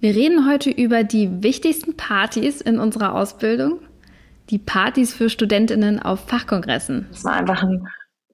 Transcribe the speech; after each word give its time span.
Wir 0.00 0.14
reden 0.14 0.48
heute 0.48 0.70
über 0.70 1.04
die 1.04 1.42
wichtigsten 1.42 1.94
Partys 1.94 2.62
in 2.62 2.78
unserer 2.78 3.14
Ausbildung, 3.14 3.80
die 4.48 4.58
Partys 4.58 5.12
für 5.12 5.28
Studentinnen 5.28 6.00
auf 6.00 6.20
Fachkongressen. 6.20 7.06
Es 7.12 7.22
war 7.22 7.34
einfach 7.34 7.62
ein 7.62 7.86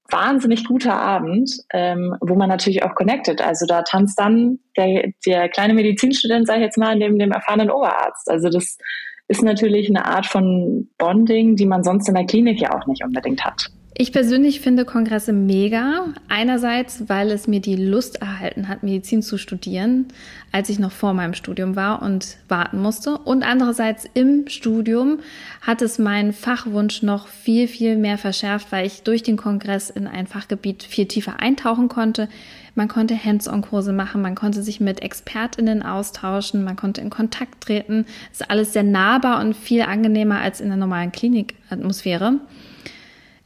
wahnsinnig 0.09 0.65
guter 0.65 0.95
Abend, 0.95 1.51
ähm, 1.73 2.15
wo 2.21 2.37
man 2.37 2.49
natürlich 2.49 2.85
auch 2.85 2.95
connected. 2.95 3.43
Also 3.43 3.67
da 3.67 3.83
tanzt 3.83 4.17
dann 4.17 4.61
der, 4.77 5.11
der 5.27 5.49
kleine 5.49 5.75
Medizinstudent, 5.75 6.47
sage 6.47 6.61
ich 6.61 6.67
jetzt 6.67 6.79
mal, 6.79 6.95
neben 6.95 7.19
dem 7.19 7.33
erfahrenen 7.33 7.71
Oberarzt. 7.71 8.31
Also 8.31 8.49
das 8.49 8.79
ist 9.27 9.43
natürlich 9.43 9.89
eine 9.89 10.05
Art 10.05 10.27
von 10.27 10.89
Bonding, 10.99 11.57
die 11.57 11.67
man 11.67 11.83
sonst 11.83 12.09
in 12.09 12.15
der 12.15 12.27
Klinik 12.27 12.61
ja 12.61 12.77
auch 12.77 12.87
nicht 12.87 13.05
unbedingt 13.05 13.45
hat. 13.45 13.73
Ich 13.99 14.13
persönlich 14.13 14.61
finde 14.61 14.85
Kongresse 14.85 15.33
mega. 15.33 16.09
Einerseits, 16.29 17.09
weil 17.09 17.31
es 17.31 17.49
mir 17.49 17.61
die 17.61 17.77
Lust 17.77 18.21
erhalten 18.21 18.69
hat, 18.69 18.83
Medizin 18.83 19.23
zu 19.23 19.39
studieren, 19.39 20.09
als 20.53 20.69
ich 20.69 20.79
noch 20.79 20.93
vor 20.93 21.15
meinem 21.15 21.33
Studium 21.33 21.77
war 21.77 22.03
und 22.03 22.37
warten 22.47 22.83
musste. 22.83 23.17
Und 23.17 23.43
andererseits 23.43 24.07
im 24.13 24.49
Studium 24.49 25.21
hat 25.63 25.81
es 25.81 25.99
meinen 25.99 26.35
Fachwunsch 26.35 27.03
noch 27.03 27.27
viel, 27.27 27.69
viel 27.69 27.97
mehr 27.97 28.19
verschärft, 28.19 28.71
weil 28.71 28.87
ich 28.87 29.03
durch 29.03 29.23
den 29.23 29.39
Kongress 29.39 29.89
in 29.89 30.07
ein 30.07 30.27
Fachgebiet 30.27 30.83
viel 30.83 31.07
tiefer 31.07 31.41
eintauchen 31.41 31.89
konnte. 31.89 32.29
Man 32.75 32.89
konnte 32.89 33.17
Hands-on-Kurse 33.17 33.95
machen, 33.95 34.21
man 34.21 34.35
konnte 34.35 34.63
sich 34.63 34.79
mit 34.79 35.01
ExpertInnen 35.01 35.83
austauschen, 35.83 36.65
man 36.65 36.77
konnte 36.77 37.01
in 37.01 37.09
Kontakt 37.09 37.63
treten. 37.63 38.05
Es 38.31 38.43
ist 38.43 38.51
alles 38.51 38.75
sehr 38.75 38.83
nahbar 38.83 39.41
und 39.41 39.57
viel 39.57 39.81
angenehmer 39.81 40.41
als 40.41 40.61
in 40.61 40.69
der 40.69 40.77
normalen 40.77 41.13
Klinikatmosphäre. 41.13 42.41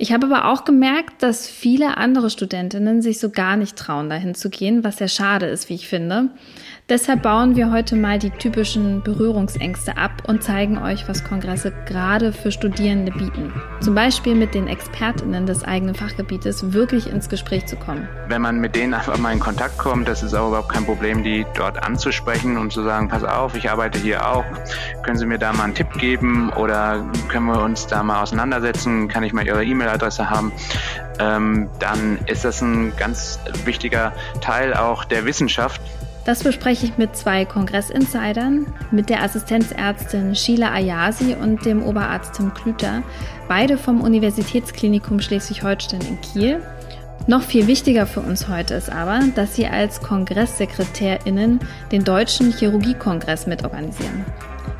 Ich 0.03 0.15
habe 0.15 0.35
aber 0.35 0.47
auch 0.47 0.65
gemerkt, 0.65 1.23
dass 1.23 1.47
viele 1.47 1.99
andere 1.99 2.31
Studentinnen 2.31 3.03
sich 3.03 3.21
so 3.21 3.29
gar 3.29 3.59
nicht 3.59 3.77
trauen, 3.77 4.09
dahin 4.09 4.35
zu 4.35 4.49
gehen, 4.49 4.83
was 4.83 4.97
sehr 4.97 5.09
schade 5.09 5.45
ist, 5.45 5.69
wie 5.69 5.75
ich 5.75 5.89
finde. 5.89 6.31
Deshalb 6.89 7.23
bauen 7.23 7.55
wir 7.55 7.71
heute 7.71 7.95
mal 7.95 8.19
die 8.19 8.31
typischen 8.31 9.03
Berührungsängste 9.03 9.97
ab 9.97 10.25
und 10.27 10.43
zeigen 10.43 10.77
euch, 10.79 11.07
was 11.07 11.23
Kongresse 11.23 11.73
gerade 11.87 12.33
für 12.33 12.51
Studierende 12.51 13.13
bieten. 13.13 13.53
Zum 13.81 13.95
Beispiel 13.95 14.35
mit 14.35 14.55
den 14.55 14.67
ExpertInnen 14.67 15.47
des 15.47 15.63
eigenen 15.63 15.95
Fachgebietes 15.95 16.73
wirklich 16.73 17.07
ins 17.07 17.29
Gespräch 17.29 17.67
zu 17.67 17.77
kommen. 17.77 18.09
Wenn 18.27 18.43
man 18.43 18.59
mit 18.59 18.75
denen 18.75 18.93
einfach 18.93 19.19
mal 19.19 19.33
in 19.33 19.39
Kontakt 19.39 19.79
kommt, 19.79 20.09
das 20.09 20.25
ist 20.25 20.35
auch 20.35 20.49
überhaupt 20.49 20.73
kein 20.73 20.85
Problem, 20.85 21.23
die 21.23 21.47
dort 21.55 21.81
anzusprechen 21.81 22.57
und 22.57 22.73
zu 22.73 22.83
sagen, 22.83 23.07
pass 23.07 23.23
auf, 23.23 23.55
ich 23.55 23.71
arbeite 23.71 24.01
hier 24.01 24.27
auch, 24.27 24.45
können 25.05 25.17
Sie 25.17 25.27
mir 25.27 25.39
da 25.39 25.53
mal 25.53 25.65
einen 25.65 25.75
Tipp 25.77 25.93
geben 25.99 26.51
oder 26.55 27.09
können 27.29 27.47
wir 27.47 27.63
uns 27.63 27.87
da 27.87 28.03
mal 28.03 28.23
auseinandersetzen, 28.23 29.07
kann 29.07 29.23
ich 29.23 29.33
mal 29.33 29.47
Ihre 29.47 29.63
E-Mail-Adresse 29.91 30.31
haben, 30.31 30.53
ähm, 31.19 31.69
dann 31.79 32.19
ist 32.27 32.45
das 32.45 32.63
ein 32.63 32.93
ganz 32.97 33.39
wichtiger 33.65 34.13
Teil 34.41 34.75
auch 34.75 35.05
der 35.05 35.25
Wissenschaft, 35.25 35.81
das 36.27 36.45
bespreche 36.45 36.85
ich 36.85 36.99
mit 36.99 37.17
zwei 37.17 37.47
Kongressinsidern, 37.47 38.67
mit 38.91 39.09
der 39.09 39.23
Assistenzärztin 39.23 40.35
Sheila 40.35 40.71
Ayasi 40.71 41.35
und 41.35 41.65
dem 41.65 41.83
Oberarzt 41.83 42.35
Tim 42.35 42.53
Klüter, 42.53 43.03
beide 43.49 43.79
vom 43.79 44.03
Universitätsklinikum 44.03 45.21
Schleswig-Holstein 45.21 46.03
in 46.03 46.21
Kiel. 46.21 46.63
Noch 47.27 47.43
viel 47.43 47.67
wichtiger 47.67 48.07
für 48.07 48.21
uns 48.21 48.49
heute 48.49 48.75
ist 48.75 48.93
aber, 48.93 49.21
dass 49.35 49.55
sie 49.55 49.67
als 49.67 50.03
KongresssekretärInnen 50.03 51.61
den 51.91 52.05
Deutschen 52.05 52.53
Chirurgiekongress 52.53 53.47
mitorganisieren. 53.47 54.25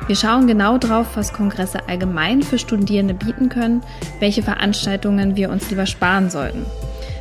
Wir 0.07 0.15
schauen 0.15 0.47
genau 0.47 0.77
drauf, 0.77 1.07
was 1.15 1.33
Kongresse 1.33 1.87
allgemein 1.87 2.41
für 2.41 2.57
Studierende 2.57 3.13
bieten 3.13 3.49
können, 3.49 3.81
welche 4.19 4.41
Veranstaltungen 4.41 5.35
wir 5.35 5.49
uns 5.49 5.69
lieber 5.69 5.85
sparen 5.85 6.29
sollten. 6.29 6.65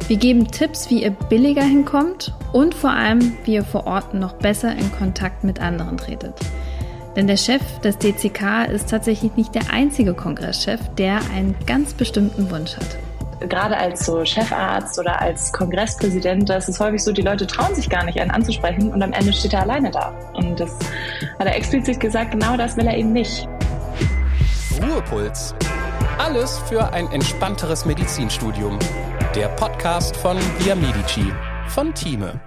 Wir 0.08 0.16
geben 0.16 0.50
Tipps, 0.50 0.90
wie 0.90 1.04
ihr 1.04 1.10
billiger 1.10 1.62
hinkommt 1.62 2.34
und 2.52 2.74
vor 2.74 2.90
allem, 2.90 3.32
wie 3.44 3.54
ihr 3.54 3.64
vor 3.64 3.86
Ort 3.86 4.14
noch 4.14 4.32
besser 4.32 4.72
in 4.72 4.90
Kontakt 4.92 5.44
mit 5.44 5.60
anderen 5.60 5.98
tretet. 5.98 6.34
Denn 7.14 7.26
der 7.26 7.36
Chef 7.36 7.62
des 7.80 7.98
DCK 7.98 8.66
ist 8.72 8.90
tatsächlich 8.90 9.36
nicht 9.36 9.54
der 9.54 9.72
einzige 9.72 10.14
Kongresschef, 10.14 10.80
der 10.96 11.20
einen 11.34 11.54
ganz 11.66 11.92
bestimmten 11.92 12.50
Wunsch 12.50 12.76
hat. 12.76 12.98
Gerade 13.48 13.76
als 13.76 14.04
so 14.04 14.24
Chefarzt 14.24 14.98
oder 14.98 15.20
als 15.20 15.52
Kongresspräsident, 15.52 16.48
da 16.48 16.56
ist 16.56 16.68
es 16.68 16.78
häufig 16.78 17.02
so, 17.02 17.10
die 17.10 17.22
Leute 17.22 17.46
trauen 17.46 17.74
sich 17.74 17.88
gar 17.88 18.04
nicht, 18.04 18.20
einen 18.20 18.30
anzusprechen 18.30 18.92
und 18.92 19.02
am 19.02 19.12
Ende 19.12 19.32
steht 19.32 19.54
er 19.54 19.62
alleine 19.62 19.90
da. 19.90 20.12
Und 20.34 20.60
das 20.60 20.78
hat 21.38 21.46
er 21.46 21.56
explizit 21.56 22.00
gesagt, 22.00 22.32
genau 22.32 22.56
das 22.56 22.76
will 22.76 22.86
er 22.86 22.96
eben 22.96 23.12
nicht. 23.12 23.48
Ruhepuls. 24.82 25.54
Alles 26.18 26.58
für 26.68 26.92
ein 26.92 27.10
entspannteres 27.12 27.86
Medizinstudium 27.86 28.78
der 29.34 29.48
Podcast 29.48 30.16
von 30.16 30.36
Via 30.58 30.74
Medici 30.74 31.32
von 31.68 31.94
Thieme. 31.94 32.40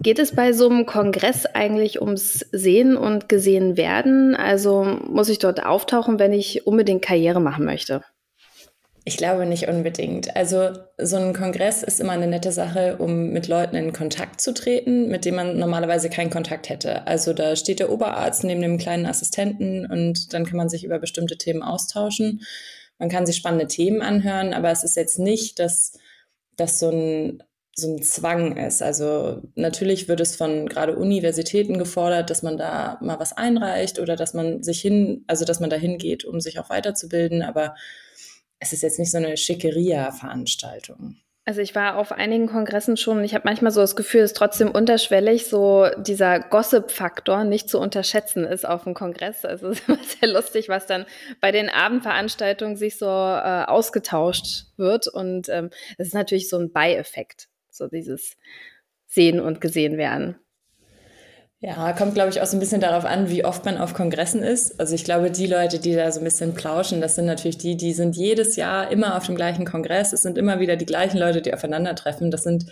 Geht 0.00 0.20
es 0.20 0.36
bei 0.36 0.52
so 0.52 0.68
einem 0.68 0.86
Kongress 0.86 1.46
eigentlich 1.46 2.00
ums 2.00 2.46
Sehen 2.52 2.96
und 2.96 3.28
gesehen 3.28 3.76
werden? 3.76 4.36
Also 4.36 4.84
muss 4.84 5.28
ich 5.28 5.40
dort 5.40 5.64
auftauchen, 5.64 6.20
wenn 6.20 6.32
ich 6.32 6.66
unbedingt 6.66 7.02
Karriere 7.02 7.40
machen 7.40 7.64
möchte? 7.64 8.04
Ich 9.08 9.16
glaube 9.16 9.46
nicht 9.46 9.68
unbedingt. 9.68 10.36
Also 10.36 10.72
so 10.98 11.16
ein 11.16 11.32
Kongress 11.32 11.82
ist 11.82 11.98
immer 11.98 12.12
eine 12.12 12.26
nette 12.26 12.52
Sache, 12.52 12.98
um 12.98 13.30
mit 13.30 13.48
Leuten 13.48 13.74
in 13.74 13.94
Kontakt 13.94 14.38
zu 14.38 14.52
treten, 14.52 15.08
mit 15.08 15.24
denen 15.24 15.36
man 15.36 15.58
normalerweise 15.58 16.10
keinen 16.10 16.28
Kontakt 16.28 16.68
hätte. 16.68 17.06
Also 17.06 17.32
da 17.32 17.56
steht 17.56 17.80
der 17.80 17.90
Oberarzt 17.90 18.44
neben 18.44 18.60
dem 18.60 18.76
kleinen 18.76 19.06
Assistenten 19.06 19.90
und 19.90 20.34
dann 20.34 20.44
kann 20.44 20.58
man 20.58 20.68
sich 20.68 20.84
über 20.84 20.98
bestimmte 20.98 21.38
Themen 21.38 21.62
austauschen. 21.62 22.42
Man 22.98 23.08
kann 23.08 23.24
sich 23.24 23.36
spannende 23.36 23.66
Themen 23.66 24.02
anhören, 24.02 24.52
aber 24.52 24.70
es 24.70 24.84
ist 24.84 24.96
jetzt 24.96 25.18
nicht, 25.18 25.58
dass 25.58 25.98
das 26.58 26.78
so 26.78 26.90
ein, 26.90 27.42
so 27.74 27.96
ein 27.96 28.02
Zwang 28.02 28.58
ist. 28.58 28.82
Also 28.82 29.40
natürlich 29.54 30.08
wird 30.08 30.20
es 30.20 30.36
von 30.36 30.68
gerade 30.68 30.96
Universitäten 30.96 31.78
gefordert, 31.78 32.28
dass 32.28 32.42
man 32.42 32.58
da 32.58 32.98
mal 33.00 33.18
was 33.18 33.34
einreicht 33.34 34.00
oder 34.00 34.16
dass 34.16 34.34
man 34.34 34.62
sich 34.62 34.82
hin, 34.82 35.24
also 35.28 35.46
dass 35.46 35.60
man 35.60 35.70
da 35.70 35.76
hingeht, 35.76 36.26
um 36.26 36.40
sich 36.40 36.58
auch 36.58 36.68
weiterzubilden, 36.68 37.40
aber 37.40 37.74
es 38.60 38.72
ist 38.72 38.82
jetzt 38.82 38.98
nicht 38.98 39.10
so 39.10 39.18
eine 39.18 39.36
Schickeria-Veranstaltung. 39.36 41.16
Also 41.48 41.62
ich 41.62 41.74
war 41.74 41.96
auf 41.96 42.12
einigen 42.12 42.46
Kongressen 42.46 42.98
schon 42.98 43.18
und 43.18 43.24
ich 43.24 43.34
habe 43.34 43.46
manchmal 43.46 43.72
so 43.72 43.80
das 43.80 43.96
Gefühl, 43.96 44.20
dass 44.20 44.34
trotzdem 44.34 44.70
unterschwellig 44.70 45.46
so 45.46 45.86
dieser 45.96 46.40
Gossip-Faktor 46.40 47.44
nicht 47.44 47.70
zu 47.70 47.80
unterschätzen 47.80 48.44
ist 48.44 48.68
auf 48.68 48.84
dem 48.84 48.92
Kongress. 48.92 49.46
Also 49.46 49.68
es 49.68 49.80
ist 49.80 49.88
immer 49.88 49.98
sehr 50.20 50.28
lustig, 50.28 50.68
was 50.68 50.86
dann 50.86 51.06
bei 51.40 51.50
den 51.50 51.70
Abendveranstaltungen 51.70 52.76
sich 52.76 52.98
so 52.98 53.06
äh, 53.06 53.64
ausgetauscht 53.66 54.66
wird. 54.76 55.06
Und 55.06 55.48
ähm, 55.48 55.70
es 55.96 56.08
ist 56.08 56.14
natürlich 56.14 56.50
so 56.50 56.58
ein 56.58 56.70
Beieffekt, 56.70 57.48
so 57.70 57.88
dieses 57.88 58.36
Sehen 59.06 59.40
und 59.40 59.62
gesehen 59.62 59.96
werden. 59.96 60.36
Ja, 61.60 61.92
kommt, 61.92 62.14
glaube 62.14 62.30
ich, 62.30 62.40
auch 62.40 62.46
so 62.46 62.56
ein 62.56 62.60
bisschen 62.60 62.80
darauf 62.80 63.04
an, 63.04 63.30
wie 63.30 63.44
oft 63.44 63.64
man 63.64 63.78
auf 63.78 63.92
Kongressen 63.92 64.44
ist. 64.44 64.78
Also 64.78 64.94
ich 64.94 65.02
glaube, 65.02 65.32
die 65.32 65.48
Leute, 65.48 65.80
die 65.80 65.92
da 65.92 66.12
so 66.12 66.20
ein 66.20 66.24
bisschen 66.24 66.54
plauschen, 66.54 67.00
das 67.00 67.16
sind 67.16 67.26
natürlich 67.26 67.58
die, 67.58 67.76
die 67.76 67.92
sind 67.92 68.16
jedes 68.16 68.54
Jahr 68.54 68.92
immer 68.92 69.16
auf 69.16 69.26
dem 69.26 69.34
gleichen 69.34 69.64
Kongress. 69.64 70.12
Es 70.12 70.22
sind 70.22 70.38
immer 70.38 70.60
wieder 70.60 70.76
die 70.76 70.86
gleichen 70.86 71.18
Leute, 71.18 71.42
die 71.42 71.52
aufeinandertreffen. 71.52 72.30
Das 72.30 72.44
sind 72.44 72.66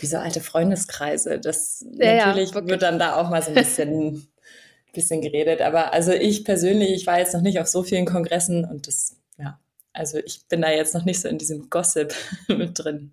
wie 0.00 0.06
so 0.06 0.16
alte 0.16 0.40
Freundeskreise. 0.40 1.38
Das 1.38 1.84
ja, 1.98 2.26
natürlich 2.26 2.52
ja, 2.52 2.66
wird 2.66 2.80
dann 2.80 2.98
da 2.98 3.16
auch 3.16 3.28
mal 3.28 3.42
so 3.42 3.50
ein 3.50 3.54
bisschen, 3.54 4.26
bisschen 4.94 5.20
geredet. 5.20 5.60
Aber 5.60 5.92
also 5.92 6.12
ich 6.12 6.46
persönlich, 6.46 6.92
ich 6.92 7.06
war 7.06 7.18
jetzt 7.18 7.34
noch 7.34 7.42
nicht 7.42 7.60
auf 7.60 7.66
so 7.66 7.82
vielen 7.82 8.06
Kongressen 8.06 8.64
und 8.64 8.86
das, 8.86 9.16
ja, 9.36 9.60
also 9.92 10.16
ich 10.24 10.48
bin 10.48 10.62
da 10.62 10.70
jetzt 10.70 10.94
noch 10.94 11.04
nicht 11.04 11.20
so 11.20 11.28
in 11.28 11.36
diesem 11.36 11.68
Gossip 11.68 12.14
mit 12.48 12.78
drin. 12.78 13.12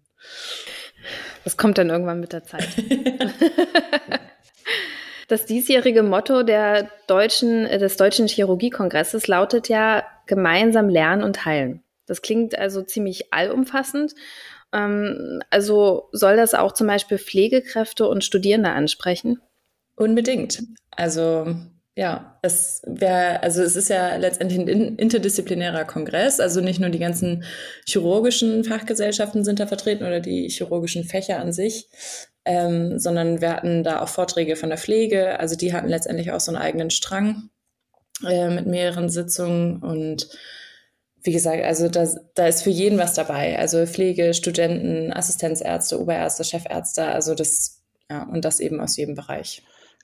Das 1.44 1.58
kommt 1.58 1.78
dann 1.78 1.90
irgendwann 1.90 2.22
mit 2.22 2.32
der 2.32 2.46
Zeit. 2.46 2.70
Das 5.32 5.46
diesjährige 5.46 6.04
Motto 6.04 6.44
der 6.44 6.90
deutschen, 7.08 7.66
äh, 7.66 7.78
des 7.78 7.96
Deutschen 7.96 8.28
Chirurgiekongresses 8.28 9.28
lautet 9.28 9.70
ja 9.70 10.04
gemeinsam 10.28 10.90
lernen 10.90 11.24
und 11.24 11.46
heilen. 11.46 11.86
Das 12.06 12.22
klingt 12.22 12.60
also 12.60 12.82
ziemlich 12.82 13.32
allumfassend. 13.32 14.14
Ähm, 14.74 15.42
also 15.50 16.10
soll 16.12 16.36
das 16.36 16.54
auch 16.54 16.74
zum 16.74 16.88
Beispiel 16.88 17.18
Pflegekräfte 17.18 18.10
und 18.10 18.26
Studierende 18.26 18.72
ansprechen? 18.72 19.40
Unbedingt. 19.96 20.64
Also 20.98 21.56
ja, 21.96 22.40
es 22.42 22.82
wäre, 22.86 23.44
also 23.44 23.62
es 23.62 23.76
ist 23.76 23.90
ja 23.90 24.16
letztendlich 24.16 24.60
ein 24.60 24.96
interdisziplinärer 24.96 25.84
Kongress, 25.84 26.40
also 26.40 26.62
nicht 26.62 26.80
nur 26.80 26.90
die 26.90 27.00
ganzen 27.00 27.44
chirurgischen 27.86 28.64
Fachgesellschaften 28.64 29.44
sind 29.44 29.60
da 29.60 29.68
vertreten 29.68 30.06
oder 30.06 30.22
die 30.22 30.48
chirurgischen 30.48 31.04
Fächer 31.04 31.40
an 31.40 31.52
sich, 31.52 31.90
ähm, 32.46 32.98
sondern 32.98 33.42
wir 33.42 33.52
hatten 33.52 33.84
da 33.84 34.02
auch 34.02 34.08
Vorträge 34.08 34.56
von 34.56 34.70
der 34.70 34.78
Pflege. 34.78 35.40
Also 35.40 35.56
die 35.56 35.74
hatten 35.74 35.90
letztendlich 35.90 36.32
auch 36.32 36.40
so 36.40 36.52
einen 36.52 36.62
eigenen 36.62 36.92
Strang 36.92 37.50
äh, 38.26 38.50
mit 38.50 38.68
mehreren 38.68 39.10
Sitzungen 39.10 39.84
und 39.84 40.30
wie 41.24 41.34
gesagt, 41.34 41.64
also 41.64 41.88
da, 41.88 42.08
da 42.34 42.48
ist 42.48 42.64
für 42.64 42.72
jeden 42.72 42.98
was 42.98 43.14
dabei. 43.14 43.60
Also 43.60 43.86
Pflege, 43.86 44.34
Studenten, 44.34 45.14
Assistenzärzte, 45.14 46.02
Oberärzte, 46.02 46.44
Chefärzte, 46.44 47.06
also 47.06 47.36
das, 47.36 47.84
ja, 48.10 48.24
und 48.24 48.44
das 48.44 48.60
eben 48.60 48.80
aus 48.80 48.98
jedem 48.98 49.14
Bereich. 49.16 49.62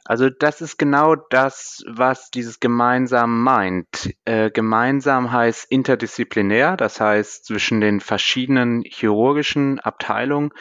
Also 0.07 0.29
das 0.29 0.61
ist 0.61 0.77
genau 0.77 1.15
das, 1.15 1.83
was 1.85 2.31
dieses 2.31 2.61
gemeinsam 2.61 3.43
meint. 3.43 4.15
Äh, 4.23 4.49
gemeinsam 4.51 5.33
heißt 5.33 5.69
interdisziplinär, 5.69 6.77
das 6.77 7.01
heißt 7.01 7.45
zwischen 7.45 7.81
den 7.81 7.99
verschiedenen 7.99 8.83
chirurgischen 8.85 9.81
Abteilungen. 9.81 10.51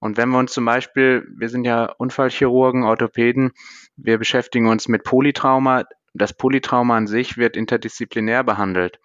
Und 0.00 0.16
wenn 0.16 0.30
wir 0.30 0.38
uns 0.38 0.52
zum 0.52 0.64
Beispiel, 0.64 1.24
wir 1.36 1.48
sind 1.48 1.64
ja 1.64 1.92
Unfallchirurgen, 1.98 2.82
Orthopäden, 2.82 3.52
wir 3.96 4.18
beschäftigen 4.18 4.66
uns 4.66 4.88
mit 4.88 5.04
Polytrauma. 5.04 5.84
Das 6.12 6.32
Polytrauma 6.32 6.96
an 6.96 7.06
sich 7.06 7.36
wird 7.36 7.56
interdisziplinär 7.56 8.42
behandelt. 8.42 8.98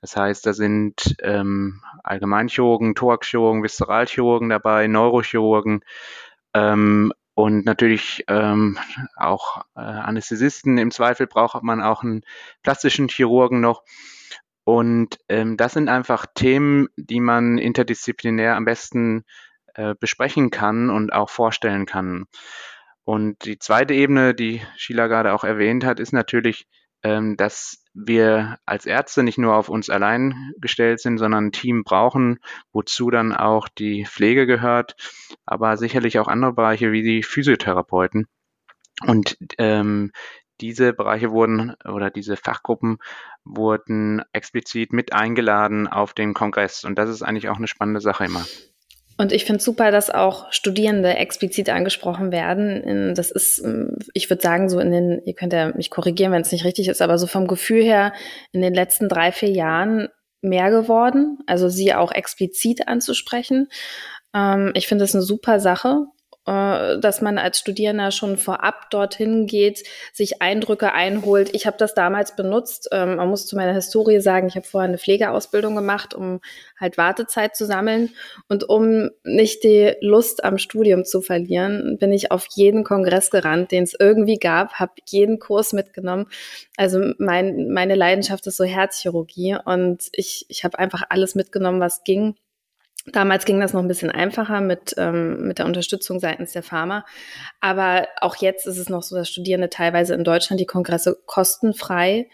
Das 0.00 0.16
heißt, 0.16 0.46
da 0.46 0.54
sind 0.54 1.14
ähm, 1.22 1.82
Allgemeinchirurgen, 2.02 2.94
Thoraxchirurgen, 2.94 3.62
Viszeralchirurgen 3.62 4.48
dabei, 4.48 4.86
Neurochirurgen, 4.86 5.82
ähm, 6.54 7.12
und 7.36 7.66
natürlich 7.66 8.24
ähm, 8.28 8.78
auch 9.14 9.58
äh, 9.76 9.80
Anästhesisten. 9.80 10.78
Im 10.78 10.90
Zweifel 10.90 11.26
braucht 11.26 11.62
man 11.62 11.82
auch 11.82 12.02
einen 12.02 12.22
plastischen 12.62 13.08
Chirurgen 13.08 13.60
noch. 13.60 13.82
Und 14.64 15.18
ähm, 15.28 15.58
das 15.58 15.74
sind 15.74 15.90
einfach 15.90 16.24
Themen, 16.34 16.88
die 16.96 17.20
man 17.20 17.58
interdisziplinär 17.58 18.56
am 18.56 18.64
besten 18.64 19.24
äh, 19.74 19.94
besprechen 20.00 20.50
kann 20.50 20.88
und 20.88 21.12
auch 21.12 21.28
vorstellen 21.28 21.84
kann. 21.84 22.24
Und 23.04 23.44
die 23.44 23.58
zweite 23.58 23.92
Ebene, 23.92 24.34
die 24.34 24.62
Sheila 24.76 25.06
gerade 25.06 25.34
auch 25.34 25.44
erwähnt 25.44 25.84
hat, 25.84 26.00
ist 26.00 26.12
natürlich, 26.12 26.66
dass 27.36 27.82
wir 27.94 28.58
als 28.66 28.86
Ärzte 28.86 29.22
nicht 29.22 29.38
nur 29.38 29.56
auf 29.56 29.68
uns 29.68 29.88
allein 29.90 30.52
gestellt 30.58 31.00
sind, 31.00 31.18
sondern 31.18 31.46
ein 31.46 31.52
Team 31.52 31.82
brauchen, 31.82 32.38
wozu 32.72 33.10
dann 33.10 33.34
auch 33.34 33.68
die 33.68 34.04
Pflege 34.04 34.46
gehört, 34.46 34.96
aber 35.46 35.76
sicherlich 35.76 36.18
auch 36.18 36.28
andere 36.28 36.52
Bereiche 36.52 36.92
wie 36.92 37.02
die 37.02 37.22
Physiotherapeuten. 37.22 38.26
Und 39.06 39.36
ähm, 39.58 40.12
diese 40.60 40.92
Bereiche 40.92 41.30
wurden 41.30 41.74
oder 41.84 42.10
diese 42.10 42.36
Fachgruppen 42.36 42.98
wurden 43.44 44.22
explizit 44.32 44.92
mit 44.92 45.12
eingeladen 45.12 45.86
auf 45.86 46.14
den 46.14 46.34
Kongress. 46.34 46.84
Und 46.84 46.96
das 46.98 47.10
ist 47.10 47.22
eigentlich 47.22 47.48
auch 47.48 47.58
eine 47.58 47.68
spannende 47.68 48.00
Sache 48.00 48.24
immer. 48.24 48.44
Und 49.18 49.32
ich 49.32 49.44
finde 49.46 49.62
super, 49.62 49.90
dass 49.90 50.10
auch 50.10 50.52
Studierende 50.52 51.14
explizit 51.16 51.70
angesprochen 51.70 52.32
werden. 52.32 53.14
Das 53.14 53.30
ist, 53.30 53.58
ähm, 53.64 53.96
ich 54.12 54.28
würde 54.28 54.42
sagen, 54.42 54.68
so 54.68 54.78
in 54.78 54.90
den, 54.90 55.22
ihr 55.24 55.34
könnt 55.34 55.52
ja 55.52 55.68
mich 55.74 55.90
korrigieren, 55.90 56.32
wenn 56.32 56.42
es 56.42 56.52
nicht 56.52 56.64
richtig 56.64 56.88
ist, 56.88 57.00
aber 57.00 57.18
so 57.18 57.26
vom 57.26 57.46
Gefühl 57.46 57.82
her 57.82 58.12
in 58.52 58.60
den 58.60 58.74
letzten 58.74 59.08
drei, 59.08 59.32
vier 59.32 59.50
Jahren 59.50 60.08
mehr 60.42 60.70
geworden, 60.70 61.38
also 61.46 61.68
sie 61.68 61.94
auch 61.94 62.12
explizit 62.12 62.88
anzusprechen. 62.88 63.68
Ähm, 64.34 64.72
ich 64.74 64.86
finde 64.86 65.04
das 65.04 65.14
eine 65.14 65.22
super 65.22 65.60
Sache 65.60 66.06
dass 66.46 67.20
man 67.22 67.38
als 67.38 67.58
Studierender 67.58 68.12
schon 68.12 68.36
vorab 68.36 68.88
dorthin 68.90 69.46
geht, 69.46 69.82
sich 70.12 70.40
Eindrücke 70.40 70.92
einholt. 70.92 71.50
Ich 71.52 71.66
habe 71.66 71.76
das 71.76 71.94
damals 71.94 72.36
benutzt. 72.36 72.88
Ähm, 72.92 73.16
man 73.16 73.28
muss 73.28 73.46
zu 73.46 73.56
meiner 73.56 73.74
Historie 73.74 74.20
sagen, 74.20 74.46
ich 74.46 74.54
habe 74.54 74.66
vorher 74.66 74.88
eine 74.88 74.98
Pflegeausbildung 74.98 75.74
gemacht, 75.74 76.14
um 76.14 76.40
halt 76.78 76.98
Wartezeit 76.98 77.56
zu 77.56 77.66
sammeln. 77.66 78.10
Und 78.48 78.68
um 78.68 79.10
nicht 79.24 79.64
die 79.64 79.94
Lust 80.00 80.44
am 80.44 80.58
Studium 80.58 81.04
zu 81.04 81.20
verlieren, 81.20 81.98
bin 81.98 82.12
ich 82.12 82.30
auf 82.30 82.46
jeden 82.54 82.84
Kongress 82.84 83.30
gerannt, 83.30 83.72
den 83.72 83.82
es 83.82 83.96
irgendwie 83.98 84.38
gab, 84.38 84.74
habe 84.74 84.92
jeden 85.08 85.40
Kurs 85.40 85.72
mitgenommen. 85.72 86.26
Also 86.76 87.12
mein, 87.18 87.70
meine 87.70 87.96
Leidenschaft 87.96 88.46
ist 88.46 88.56
so 88.56 88.64
Herzchirurgie 88.64 89.56
und 89.64 90.04
ich, 90.12 90.46
ich 90.48 90.62
habe 90.62 90.78
einfach 90.78 91.02
alles 91.08 91.34
mitgenommen, 91.34 91.80
was 91.80 92.04
ging 92.04 92.36
Damals 93.12 93.44
ging 93.44 93.60
das 93.60 93.72
noch 93.72 93.82
ein 93.82 93.88
bisschen 93.88 94.10
einfacher 94.10 94.60
mit, 94.60 94.94
ähm, 94.98 95.46
mit 95.46 95.58
der 95.58 95.66
Unterstützung 95.66 96.18
seitens 96.18 96.52
der 96.52 96.62
Pharma. 96.62 97.04
Aber 97.60 98.08
auch 98.20 98.36
jetzt 98.36 98.66
ist 98.66 98.78
es 98.78 98.88
noch 98.88 99.02
so, 99.02 99.14
dass 99.16 99.28
Studierende 99.28 99.70
teilweise 99.70 100.14
in 100.14 100.24
Deutschland 100.24 100.60
die 100.60 100.66
Kongresse 100.66 101.16
kostenfrei 101.26 102.28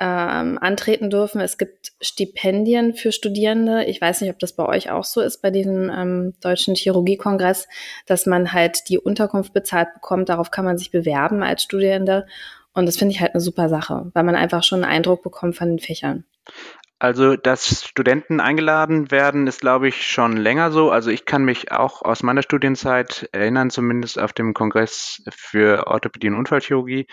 ähm, 0.00 0.58
antreten 0.60 1.10
dürfen. 1.10 1.40
Es 1.40 1.58
gibt 1.58 1.92
Stipendien 2.00 2.94
für 2.94 3.12
Studierende. 3.12 3.84
Ich 3.84 4.00
weiß 4.00 4.20
nicht, 4.20 4.30
ob 4.30 4.38
das 4.40 4.52
bei 4.52 4.66
euch 4.66 4.90
auch 4.90 5.04
so 5.04 5.20
ist, 5.20 5.40
bei 5.42 5.50
diesem 5.50 5.90
ähm, 5.90 6.34
deutschen 6.40 6.74
Chirurgiekongress, 6.74 7.68
dass 8.06 8.26
man 8.26 8.52
halt 8.52 8.88
die 8.88 8.98
Unterkunft 8.98 9.52
bezahlt 9.52 9.94
bekommt. 9.94 10.28
Darauf 10.28 10.50
kann 10.50 10.64
man 10.64 10.76
sich 10.76 10.90
bewerben 10.90 11.42
als 11.42 11.62
Studierende. 11.62 12.26
Und 12.74 12.86
das 12.86 12.96
finde 12.96 13.14
ich 13.14 13.20
halt 13.20 13.34
eine 13.34 13.40
super 13.40 13.68
Sache, 13.68 14.10
weil 14.12 14.24
man 14.24 14.34
einfach 14.34 14.64
schon 14.64 14.82
einen 14.82 14.92
Eindruck 14.92 15.22
bekommt 15.22 15.56
von 15.56 15.68
den 15.68 15.78
Fächern. 15.78 16.24
Also, 17.02 17.34
dass 17.34 17.84
Studenten 17.84 18.38
eingeladen 18.38 19.10
werden, 19.10 19.48
ist, 19.48 19.60
glaube 19.60 19.88
ich, 19.88 20.06
schon 20.06 20.36
länger 20.36 20.70
so. 20.70 20.92
Also 20.92 21.10
ich 21.10 21.24
kann 21.24 21.44
mich 21.44 21.72
auch 21.72 22.02
aus 22.02 22.22
meiner 22.22 22.42
Studienzeit 22.42 23.28
erinnern, 23.32 23.70
zumindest 23.70 24.20
auf 24.20 24.32
dem 24.32 24.54
Kongress 24.54 25.20
für 25.34 25.88
Orthopädie 25.88 26.28
und 26.28 26.36
Unfallchirurgie, 26.36 27.08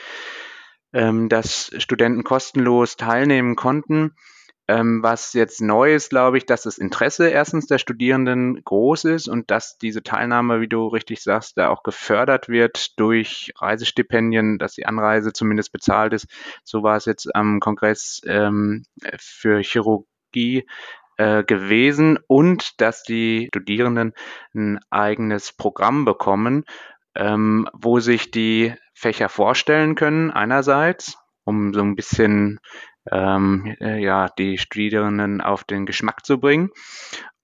ähm, 0.94 1.28
dass 1.28 1.72
Studenten 1.80 2.24
kostenlos 2.24 2.98
teilnehmen 2.98 3.56
konnten. 3.56 4.12
Ähm, 4.70 5.02
was 5.02 5.34
jetzt 5.34 5.62
neu 5.62 5.96
ist, 5.96 6.12
glaube 6.12 6.38
ich, 6.38 6.46
dass 6.46 6.62
das 6.62 6.78
Interesse 6.78 7.28
erstens 7.28 7.66
der 7.66 7.80
Studierenden 7.80 8.64
groß 8.64 9.06
ist 9.06 9.28
und 9.28 9.50
dass 9.50 9.80
diese 9.80 10.04
Teilnahme, 10.04 10.62
wie 10.62 10.68
du 10.68 10.86
richtig 10.90 11.24
sagst, 11.24 11.58
da 11.58 11.70
auch 11.70 11.82
gefördert 11.82 12.50
wird 12.50 13.00
durch 13.00 13.52
Reisestipendien, 13.58 14.60
dass 14.60 14.76
die 14.76 14.86
Anreise 14.86 15.34
zumindest 15.34 15.72
bezahlt 15.72 16.14
ist. 16.14 16.28
So 16.64 16.84
war 16.84 16.98
es 16.98 17.06
jetzt 17.06 17.36
am 17.36 17.60
Kongress 17.60 18.22
ähm, 18.28 18.84
für 19.18 19.60
Chirurgie 19.64 20.68
äh, 21.18 21.44
gewesen 21.44 22.20
und 22.28 22.80
dass 22.80 23.02
die 23.02 23.48
Studierenden 23.48 24.14
ein 24.54 24.80
eigenes 24.92 25.52
Programm 25.52 26.06
bekommen, 26.06 26.64
ähm, 27.16 27.68
wo 27.74 28.00
sich 28.00 28.30
die 28.30 28.76
Fächer 28.94 29.30
vorstellen 29.30 29.96
können 29.96 30.30
einerseits, 30.30 31.18
um 31.44 31.74
so 31.74 31.82
ein 31.82 31.96
bisschen 31.96 32.60
ähm, 33.12 33.76
äh, 33.80 34.02
ja, 34.02 34.30
die 34.30 34.58
Studierenden 34.58 35.42
auf 35.42 35.64
den 35.64 35.86
Geschmack 35.86 36.26
zu 36.26 36.40
bringen. 36.40 36.70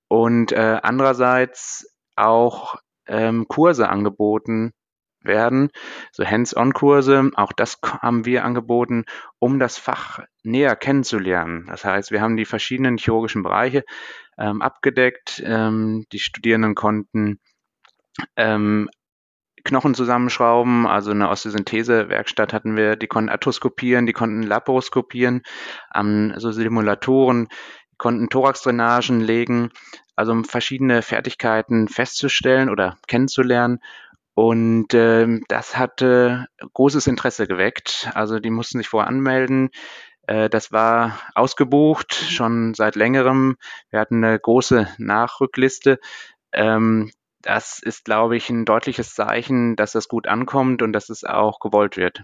Und 0.07 0.51
äh, 0.51 0.79
andererseits 0.83 1.97
auch 2.15 2.75
ähm, 3.07 3.47
Kurse 3.47 3.89
angeboten 3.89 4.73
werden, 5.21 5.69
so 6.11 6.23
Hands-on-Kurse, 6.23 7.31
auch 7.35 7.51
das 7.51 7.79
haben 7.83 8.25
wir 8.25 8.45
angeboten, 8.45 9.05
um 9.39 9.59
das 9.59 9.77
Fach 9.77 10.19
näher 10.43 10.75
kennenzulernen. 10.75 11.65
Das 11.67 11.83
heißt, 11.83 12.11
wir 12.11 12.21
haben 12.21 12.37
die 12.37 12.45
verschiedenen 12.45 12.97
chirurgischen 12.97 13.43
Bereiche 13.43 13.83
ähm, 14.37 14.61
abgedeckt. 14.61 15.41
Ähm, 15.43 16.05
die 16.11 16.19
Studierenden 16.19 16.75
konnten 16.75 17.39
ähm, 18.35 18.89
Knochen 19.65 19.95
zusammenschrauben, 19.95 20.87
also 20.87 21.11
eine 21.11 21.29
Osteosynthese-Werkstatt 21.29 22.53
hatten 22.53 22.77
wir, 22.77 22.95
die 22.95 23.07
konnten 23.07 23.29
Arthroskopieren, 23.29 24.05
die 24.05 24.13
konnten 24.13 24.43
Laparoskopieren, 24.43 25.41
ähm, 25.93 26.33
so 26.37 26.51
Simulatoren, 26.51 27.49
konnten 27.97 28.29
Thoraxdrainagen 28.29 29.19
legen, 29.19 29.71
also 30.15 30.31
um 30.31 30.45
verschiedene 30.45 31.01
Fertigkeiten 31.01 31.87
festzustellen 31.87 32.69
oder 32.69 32.97
kennenzulernen. 33.07 33.79
Und 34.33 34.93
ähm, 34.93 35.43
das 35.47 35.77
hatte 35.77 36.47
großes 36.73 37.07
Interesse 37.07 37.47
geweckt. 37.47 38.09
Also 38.13 38.39
die 38.39 38.49
mussten 38.49 38.79
sich 38.79 38.89
vorher 38.89 39.07
anmelden. 39.07 39.69
Äh, 40.27 40.49
das 40.49 40.71
war 40.71 41.19
ausgebucht 41.35 42.13
schon 42.13 42.73
seit 42.73 42.95
längerem. 42.95 43.55
Wir 43.89 43.99
hatten 43.99 44.23
eine 44.23 44.37
große 44.37 44.87
Nachrückliste. 44.97 45.99
Ähm, 46.51 47.11
das 47.45 47.79
ist, 47.79 48.05
glaube 48.05 48.35
ich, 48.35 48.49
ein 48.49 48.65
deutliches 48.65 49.13
Zeichen, 49.13 49.75
dass 49.75 49.91
das 49.91 50.07
gut 50.07 50.27
ankommt 50.27 50.81
und 50.81 50.93
dass 50.93 51.09
es 51.09 51.23
auch 51.23 51.59
gewollt 51.59 51.95
wird. 51.95 52.23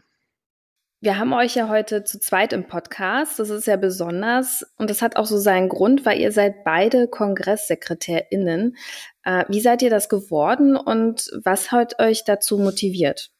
Wir 1.04 1.18
haben 1.18 1.34
euch 1.34 1.56
ja 1.56 1.68
heute 1.68 2.04
zu 2.04 2.20
zweit 2.20 2.54
im 2.54 2.68
Podcast. 2.68 3.40
Das 3.40 3.50
ist 3.50 3.66
ja 3.66 3.75
besonders 3.75 4.63
und 4.78 4.90
das 4.90 5.01
hat 5.01 5.16
auch 5.16 5.25
so 5.25 5.38
seinen 5.38 5.70
Grund, 5.70 6.06
weil 6.06 6.20
ihr 6.20 6.32
seid 6.32 6.63
beide 6.63 7.08
KongresssekretärInnen. 7.08 8.78
Äh, 9.24 9.46
wie 9.48 9.62
seid 9.62 9.82
ihr 9.82 9.90
das 9.90 10.10
geworden 10.10 10.75
und 10.75 11.32
was 11.44 11.72
hat 11.72 12.00
euch 12.00 12.24
dazu 12.24 12.58
motiviert? 12.60 13.32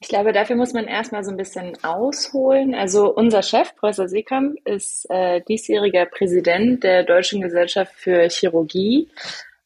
Ich 0.00 0.08
glaube, 0.08 0.32
dafür 0.32 0.56
muss 0.56 0.74
man 0.74 0.86
erstmal 0.86 1.24
so 1.24 1.30
ein 1.30 1.38
bisschen 1.38 1.76
ausholen. 1.82 2.74
Also 2.74 3.14
unser 3.14 3.42
Chef, 3.42 3.74
Professor 3.76 4.08
Seekamp, 4.08 4.56
ist 4.66 5.06
äh, 5.08 5.40
diesjähriger 5.48 6.04
Präsident 6.06 6.84
der 6.84 7.02
Deutschen 7.02 7.40
Gesellschaft 7.40 7.94
für 7.94 8.28
Chirurgie. 8.28 9.08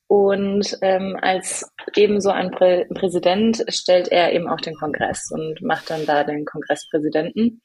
Und 0.06 0.76
ähm, 0.82 1.16
als 1.20 1.72
ebenso 1.96 2.30
ein 2.30 2.50
Prä 2.50 2.84
Präsident 2.86 3.64
stellt 3.68 4.08
er 4.08 4.32
eben 4.32 4.48
auch 4.48 4.60
den 4.60 4.74
Kongress 4.74 5.30
und 5.32 5.62
macht 5.62 5.90
dann 5.90 6.06
da 6.06 6.24
den 6.24 6.44
Kongresspräsidenten 6.44 7.62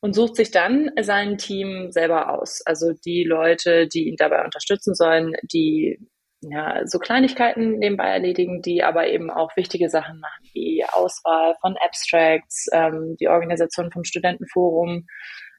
und 0.00 0.14
sucht 0.14 0.36
sich 0.36 0.50
dann 0.50 0.90
sein 1.00 1.38
Team 1.38 1.90
selber 1.90 2.30
aus. 2.38 2.62
Also 2.64 2.92
die 2.92 3.24
Leute, 3.24 3.86
die 3.88 4.08
ihn 4.08 4.16
dabei 4.16 4.44
unterstützen 4.44 4.94
sollen, 4.94 5.34
die 5.42 5.98
ja, 6.42 6.86
so 6.86 6.98
Kleinigkeiten 6.98 7.78
nebenbei 7.78 8.08
erledigen, 8.08 8.62
die 8.62 8.82
aber 8.82 9.06
eben 9.06 9.30
auch 9.30 9.56
wichtige 9.56 9.88
Sachen 9.88 10.18
machen, 10.20 10.44
wie 10.82 10.88
Auswahl 10.92 11.54
von 11.60 11.76
Abstracts, 11.84 12.68
ähm, 12.72 13.16
die 13.20 13.28
Organisation 13.28 13.90
vom 13.92 14.04
Studentenforum 14.04 15.06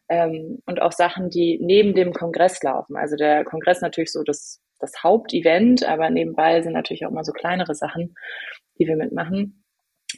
ähm, 0.10 0.60
und 0.66 0.82
auch 0.82 0.92
Sachen, 0.92 1.30
die 1.30 1.60
neben 1.62 1.94
dem 1.94 2.14
Kongress 2.14 2.62
laufen. 2.62 2.98
Also 2.98 3.16
der 3.16 3.44
Kongress 3.44 3.82
natürlich 3.82 4.12
so 4.12 4.24
das, 4.24 4.62
das 4.80 5.04
Hauptevent, 5.04 5.88
aber 5.88 6.10
nebenbei 6.10 6.62
sind 6.62 6.74
natürlich 6.74 7.06
auch 7.06 7.12
immer 7.12 7.24
so 7.24 7.32
kleinere 7.32 7.76
Sachen, 7.76 8.16
die 8.80 8.88
wir 8.88 8.98
mitmachen. 8.98 9.64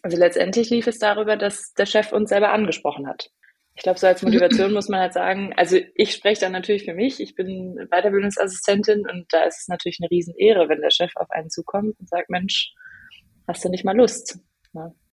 Also 0.02 0.18
letztendlich 0.18 0.70
lief 0.70 0.88
es 0.88 1.00
darüber, 1.00 1.38
dass 1.38 1.74
der 1.74 1.86
Chef 1.86 2.12
uns 2.12 2.30
selber 2.30 2.52
angesprochen 2.52 3.08
hat. 3.08 3.30
Ich 3.78 3.84
glaube, 3.84 4.00
so 4.00 4.08
als 4.08 4.22
Motivation 4.22 4.72
muss 4.72 4.88
man 4.88 5.02
halt 5.02 5.14
sagen, 5.14 5.54
also 5.58 5.78
ich 5.96 6.14
spreche 6.14 6.42
dann 6.42 6.54
natürlich 6.54 6.86
für 6.86 6.94
mich, 6.94 7.20
ich 7.20 7.36
bin 7.36 7.76
Weiterbildungsassistentin 7.92 9.06
und 9.10 9.26
da 9.32 9.44
ist 9.44 9.62
es 9.62 9.68
natürlich 9.68 9.98
eine 10.00 10.10
Riesenehre, 10.10 10.70
wenn 10.70 10.80
der 10.80 10.92
Chef 10.92 11.12
auf 11.16 11.30
einen 11.30 11.50
zukommt 11.50 12.00
und 12.00 12.08
sagt, 12.08 12.30
Mensch, 12.30 12.74
hast 13.48 13.66
du 13.66 13.70
nicht 13.70 13.84
mal 13.84 13.96
Lust? 13.96 14.40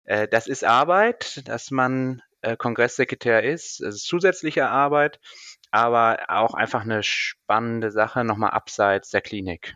Äh, 0.05 0.29
das 0.29 0.47
ist 0.47 0.65
Arbeit, 0.65 1.43
dass 1.49 1.71
man 1.71 2.23
äh, 2.43 2.57
Kongresssekretär 2.57 3.43
ist. 3.43 3.81
Es 3.81 3.97
ist 3.97 4.07
zusätzliche 4.07 4.69
Arbeit, 4.69 5.21
aber 5.71 6.19
auch 6.29 6.55
einfach 6.55 6.83
eine 6.83 7.03
spannende 7.03 7.91
Sache, 7.91 8.25
nochmal 8.25 8.51
abseits 8.51 9.11
der 9.11 9.21
Klinik. 9.21 9.75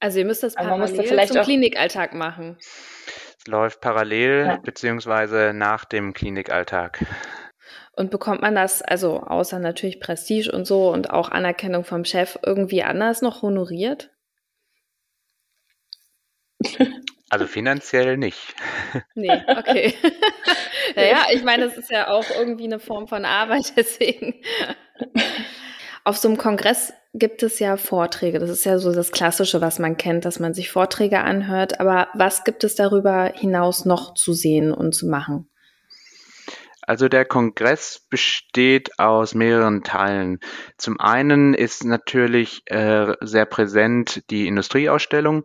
Also 0.00 0.20
ihr 0.20 0.24
müsst 0.24 0.42
das 0.42 0.54
parallel 0.54 1.26
zum 1.26 1.42
Klinikalltag 1.42 2.14
machen. 2.14 2.56
Es 2.60 3.46
läuft 3.46 3.80
parallel 3.80 4.46
ja. 4.46 4.56
beziehungsweise 4.56 5.52
nach 5.54 5.84
dem 5.84 6.12
Klinikalltag. 6.12 7.04
Und 7.92 8.12
bekommt 8.12 8.42
man 8.42 8.54
das, 8.54 8.80
also 8.80 9.20
außer 9.20 9.58
natürlich 9.58 9.98
Prestige 9.98 10.52
und 10.52 10.66
so 10.66 10.92
und 10.92 11.10
auch 11.10 11.30
Anerkennung 11.30 11.84
vom 11.84 12.04
Chef, 12.04 12.38
irgendwie 12.44 12.84
anders 12.84 13.22
noch 13.22 13.42
honoriert? 13.42 14.10
Also 17.30 17.46
finanziell 17.46 18.16
nicht. 18.16 18.54
Nee, 19.14 19.42
okay. 19.48 19.94
naja, 20.96 21.26
ich 21.32 21.42
meine, 21.42 21.64
es 21.64 21.76
ist 21.76 21.90
ja 21.90 22.08
auch 22.08 22.24
irgendwie 22.30 22.64
eine 22.64 22.78
Form 22.78 23.06
von 23.06 23.24
Arbeit, 23.24 23.72
deswegen. 23.76 24.34
Auf 26.04 26.16
so 26.16 26.28
einem 26.28 26.38
Kongress 26.38 26.94
gibt 27.12 27.42
es 27.42 27.58
ja 27.58 27.76
Vorträge. 27.76 28.38
Das 28.38 28.48
ist 28.48 28.64
ja 28.64 28.78
so 28.78 28.94
das 28.94 29.12
Klassische, 29.12 29.60
was 29.60 29.78
man 29.78 29.98
kennt, 29.98 30.24
dass 30.24 30.40
man 30.40 30.54
sich 30.54 30.70
Vorträge 30.70 31.20
anhört. 31.20 31.80
Aber 31.80 32.08
was 32.14 32.44
gibt 32.44 32.64
es 32.64 32.74
darüber 32.76 33.32
hinaus 33.34 33.84
noch 33.84 34.14
zu 34.14 34.32
sehen 34.32 34.72
und 34.72 34.94
zu 34.94 35.06
machen? 35.06 35.50
Also 36.88 37.10
der 37.10 37.26
Kongress 37.26 38.00
besteht 38.08 38.98
aus 38.98 39.34
mehreren 39.34 39.82
Teilen. 39.82 40.40
Zum 40.78 40.98
einen 40.98 41.52
ist 41.52 41.84
natürlich 41.84 42.62
äh, 42.64 43.12
sehr 43.20 43.44
präsent 43.44 44.22
die 44.30 44.46
Industrieausstellung 44.46 45.44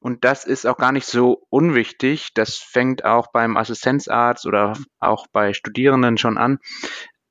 und 0.00 0.26
das 0.26 0.44
ist 0.44 0.66
auch 0.66 0.76
gar 0.76 0.92
nicht 0.92 1.06
so 1.06 1.46
unwichtig. 1.48 2.34
Das 2.34 2.58
fängt 2.58 3.02
auch 3.02 3.28
beim 3.32 3.56
Assistenzarzt 3.56 4.44
oder 4.44 4.74
auch 5.00 5.26
bei 5.32 5.54
Studierenden 5.54 6.18
schon 6.18 6.36
an, 6.36 6.58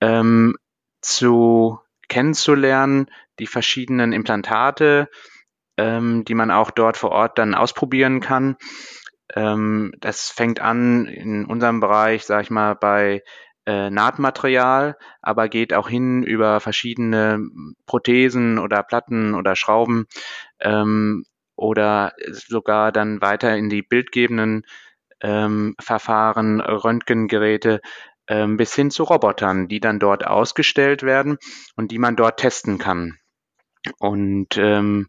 ähm, 0.01 0.55
zu 1.01 1.77
kennenzulernen, 2.07 3.05
die 3.37 3.45
verschiedenen 3.45 4.13
Implantate, 4.13 5.09
ähm, 5.77 6.25
die 6.25 6.33
man 6.33 6.49
auch 6.49 6.71
dort 6.71 6.97
vor 6.97 7.11
Ort 7.11 7.37
dann 7.37 7.53
ausprobieren 7.53 8.19
kann. 8.19 8.57
Ähm, 9.35 9.93
das 9.99 10.29
fängt 10.29 10.59
an 10.59 11.05
in 11.05 11.45
unserem 11.45 11.79
Bereich, 11.79 12.25
sag 12.25 12.43
ich 12.43 12.49
mal, 12.49 12.75
bei 12.75 13.23
äh, 13.65 13.89
Nahtmaterial, 13.89 14.97
aber 15.21 15.47
geht 15.49 15.73
auch 15.73 15.87
hin 15.87 16.23
über 16.23 16.59
verschiedene 16.59 17.39
Prothesen 17.85 18.59
oder 18.59 18.83
Platten 18.83 19.35
oder 19.35 19.55
Schrauben 19.55 20.05
ähm, 20.59 21.25
oder 21.55 22.13
sogar 22.29 22.91
dann 22.91 23.21
weiter 23.21 23.55
in 23.55 23.69
die 23.69 23.81
bildgebenden 23.81 24.63
ähm, 25.21 25.75
Verfahren, 25.79 26.59
Röntgengeräte 26.59 27.79
ähm, 28.27 28.57
bis 28.57 28.75
hin 28.75 28.91
zu 28.91 29.03
Robotern, 29.03 29.67
die 29.67 29.79
dann 29.79 29.99
dort 29.99 30.25
ausgestellt 30.25 31.03
werden 31.03 31.37
und 31.75 31.91
die 31.91 31.99
man 31.99 32.15
dort 32.15 32.39
testen 32.39 32.77
kann. 32.77 33.17
Und 33.99 34.57
ähm, 34.57 35.07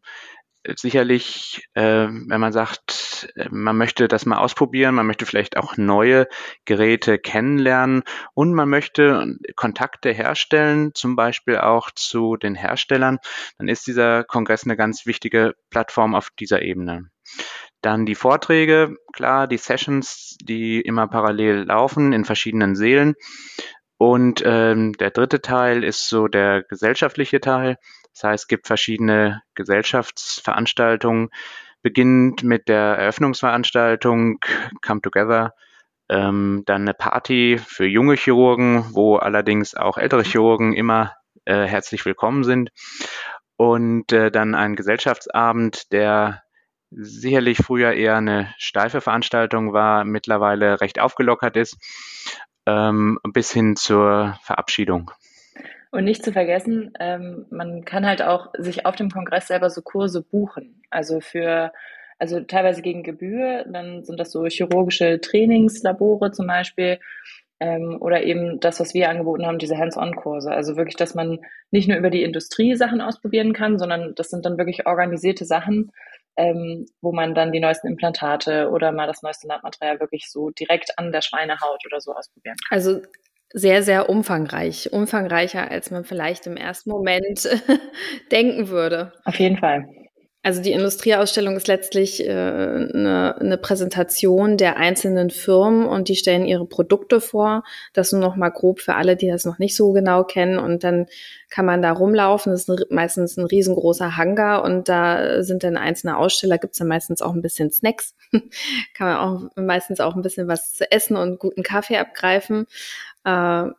sicherlich, 0.77 1.69
äh, 1.75 2.09
wenn 2.09 2.41
man 2.41 2.53
sagt, 2.53 2.91
äh, 3.37 3.49
man 3.51 3.77
möchte 3.77 4.09
das 4.09 4.27
mal 4.27 4.39
ausprobieren, 4.39 4.95
man 4.95 5.07
möchte 5.07 5.27
vielleicht 5.27 5.57
auch 5.57 5.77
neue 5.77 6.27
Geräte 6.65 7.19
kennenlernen 7.19 8.03
und 8.35 8.55
man 8.55 8.69
möchte 8.69 9.37
Kontakte 9.57 10.13
herstellen, 10.13 10.93
zum 10.95 11.17
Beispiel 11.17 11.59
auch 11.59 11.91
zu 11.95 12.37
den 12.37 12.55
Herstellern, 12.55 13.19
dann 13.59 13.69
ist 13.69 13.87
dieser 13.87 14.25
Kongress 14.25 14.65
eine 14.65 14.77
ganz 14.77 15.07
wichtige 15.07 15.55
Plattform 15.71 16.15
auf 16.15 16.29
dieser 16.39 16.63
Ebene. 16.63 17.11
Dann 17.81 18.07
die 18.07 18.15
Vorträge, 18.15 18.97
klar, 19.13 19.47
die 19.47 19.59
Sessions, 19.59 20.37
die 20.41 20.81
immer 20.81 21.07
parallel 21.07 21.65
laufen 21.65 22.13
in 22.15 22.25
verschiedenen 22.25 22.77
Seelen. 22.77 23.15
Und 23.99 24.43
ähm, 24.45 24.95
der 24.95 25.11
dritte 25.11 25.41
Teil 25.41 25.85
ist 25.85 26.09
so 26.09 26.27
der 26.27 26.63
gesellschaftliche 26.63 27.41
Teil. 27.41 27.77
Das 28.15 28.25
heißt, 28.25 28.45
es 28.45 28.49
gibt 28.49 28.67
verschiedene 28.67 29.43
Gesellschaftsveranstaltungen, 29.55 31.31
beginnend 31.85 32.43
mit 32.43 32.67
der 32.69 32.97
Eröffnungsveranstaltung 32.97 34.41
Come 34.85 35.03
Together, 35.03 35.55
ähm, 36.09 36.63
dann 36.67 36.83
eine 36.83 36.95
Party 36.95 37.61
für 37.65 37.87
junge 37.87 38.17
Chirurgen, 38.17 38.87
wo 38.93 39.17
allerdings 39.17 39.75
auch 39.75 39.99
ältere 39.99 40.25
Chirurgen 40.25 40.73
immer 40.73 41.13
äh, 41.45 41.65
herzlich 41.67 42.05
willkommen 42.07 42.43
sind. 42.43 42.71
Und 43.57 44.13
äh, 44.13 44.31
dann 44.33 44.55
ein 44.55 44.77
Gesellschaftsabend, 44.77 45.93
der 45.93 46.43
sicherlich 46.91 47.59
früher 47.59 47.93
eher 47.93 48.17
eine 48.17 48.53
steife 48.59 49.01
Veranstaltung 49.01 49.73
war, 49.73 50.05
mittlerweile 50.05 50.81
recht 50.81 50.99
aufgelockert 50.99 51.57
ist, 51.57 51.77
ähm, 52.67 53.19
bis 53.25 53.53
hin 53.53 53.77
zur 53.77 54.39
Verabschiedung. 54.43 55.11
Und 55.95 56.03
nicht 56.03 56.25
zu 56.25 56.33
vergessen, 56.33 56.93
ähm, 56.99 57.47
man 57.51 57.85
kann 57.85 58.05
halt 58.05 58.21
auch 58.21 58.49
sich 58.59 58.85
auf 58.85 58.97
dem 58.97 59.11
Kongress 59.11 59.47
selber 59.47 59.71
so 59.71 59.81
Kurse 59.81 60.23
buchen. 60.23 60.83
Also 60.91 61.21
für, 61.21 61.73
also 62.19 62.41
teilweise 62.41 62.83
gegen 62.83 63.05
Gebühr, 63.05 63.65
dann 63.69 64.03
sind 64.03 64.19
das 64.19 64.33
so 64.33 64.45
chirurgische 64.45 65.21
Trainingslabore 65.21 66.33
zum 66.33 66.49
Beispiel. 66.49 66.99
Ähm, 67.61 67.99
oder 68.01 68.25
eben 68.25 68.59
das, 68.59 68.81
was 68.81 68.93
wir 68.93 69.09
angeboten 69.09 69.47
haben, 69.47 69.61
diese 69.61 69.79
Hands-on-Kurse. 69.79 70.51
Also 70.51 70.77
wirklich, 70.77 70.97
dass 70.97 71.15
man 71.15 71.39
nicht 71.71 71.89
nur 71.89 71.97
über 71.97 72.11
die 72.11 72.25
Industrie 72.25 72.75
Sachen 72.75 73.01
ausprobieren 73.01 73.53
kann, 73.53 73.79
sondern 73.79 74.17
das 74.17 74.31
sind 74.31 74.45
dann 74.45 74.59
wirklich 74.59 74.89
organisierte 74.89 75.45
Sachen, 75.45 75.93
ähm, 76.37 76.87
wo 77.03 77.13
man 77.13 77.37
dann 77.37 77.53
die 77.53 77.61
neuesten 77.61 77.87
Implantate 77.87 78.69
oder 78.69 78.91
mal 78.91 79.07
das 79.07 79.23
neueste 79.23 79.47
Nahtmaterial 79.47 80.01
wirklich 80.01 80.29
so 80.29 80.51
direkt 80.51 80.99
an 80.99 81.13
der 81.13 81.23
Schweinehaut 81.23 81.87
oder 81.87 82.01
so 82.01 82.13
ausprobieren 82.13 82.57
kann. 82.69 82.77
Also 82.77 83.01
sehr, 83.55 83.85
sehr 83.85 84.11
umfangreich. 84.11 84.93
Umfangreicher, 84.93 85.71
als 85.71 85.91
man 85.93 86.05
vielleicht 86.05 86.47
im 86.47 86.57
ersten 86.57 86.91
Moment 86.91 87.49
denken 88.33 88.69
würde. 88.69 89.13
Auf 89.25 89.39
jeden 89.39 89.57
Fall. 89.57 89.87
Also 90.43 90.61
die 90.61 90.73
Industrieausstellung 90.73 91.57
ist 91.57 91.69
letztlich 91.69 92.23
äh, 92.23 92.31
eine, 92.31 93.37
eine 93.41 93.57
Präsentation 93.57 94.59
der 94.59 94.77
einzelnen 94.77 95.31
Firmen 95.31 95.87
und 95.87 96.09
die 96.09 96.17
stellen 96.17 96.45
ihre 96.45 96.67
Produkte 96.67 97.23
vor. 97.23 97.63
Das 97.95 98.13
nur 98.13 98.21
noch 98.21 98.37
mal 98.37 98.51
grob 98.51 98.81
für 98.81 98.95
alle, 98.95 99.17
die 99.17 99.29
das 99.29 99.47
noch 99.47 99.59
nicht 99.59 99.75
so 99.75 99.93
genau 99.93 100.23
kennen. 100.25 100.59
Und 100.59 100.85
dann 100.85 101.07
kann 101.49 101.65
man 101.65 101.81
da 101.81 101.93
rumlaufen. 101.93 102.53
Das 102.53 102.69
ist 102.69 102.69
ein, 102.69 102.85
meistens 102.91 103.39
ein 103.39 103.47
riesengroßer 103.47 104.19
Hangar 104.19 104.65
und 104.65 104.91
da 104.91 105.43
sind 105.43 105.65
dann 105.65 105.79
einzelne 105.79 106.19
Aussteller. 106.19 106.59
Gibt's 106.59 106.77
dann 106.77 106.89
meistens 106.89 107.23
auch 107.23 107.33
ein 107.33 107.41
bisschen 107.41 107.71
Snacks. 107.71 108.15
kann 108.95 109.09
man 109.09 109.17
auch 109.17 109.51
meistens 109.57 110.01
auch 110.01 110.15
ein 110.15 110.23
bisschen 110.23 110.47
was 110.47 110.75
zu 110.75 110.91
essen 110.93 111.17
und 111.17 111.39
guten 111.39 111.63
Kaffee 111.63 111.97
abgreifen. 111.97 112.67
Äh, 113.25 113.31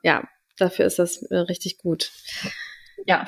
ja, 0.04 0.24
dafür 0.58 0.86
ist 0.86 1.00
das 1.00 1.24
äh, 1.24 1.38
richtig 1.38 1.78
gut. 1.78 2.12
Ja. 3.06 3.26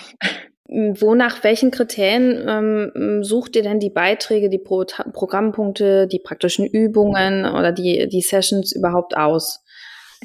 Wo 0.69 1.15
nach 1.15 1.43
welchen 1.45 1.71
Kriterien 1.71 2.45
ähm, 2.47 3.23
sucht 3.23 3.55
ihr 3.55 3.63
denn 3.63 3.79
die 3.79 3.89
Beiträge, 3.89 4.49
die 4.49 4.57
Pro 4.57 4.83
Programmpunkte, 5.13 6.07
die 6.07 6.19
praktischen 6.19 6.65
Übungen 6.65 7.45
oder 7.45 7.71
die, 7.71 8.09
die 8.09 8.21
Sessions 8.21 8.73
überhaupt 8.73 9.15
aus? 9.15 9.63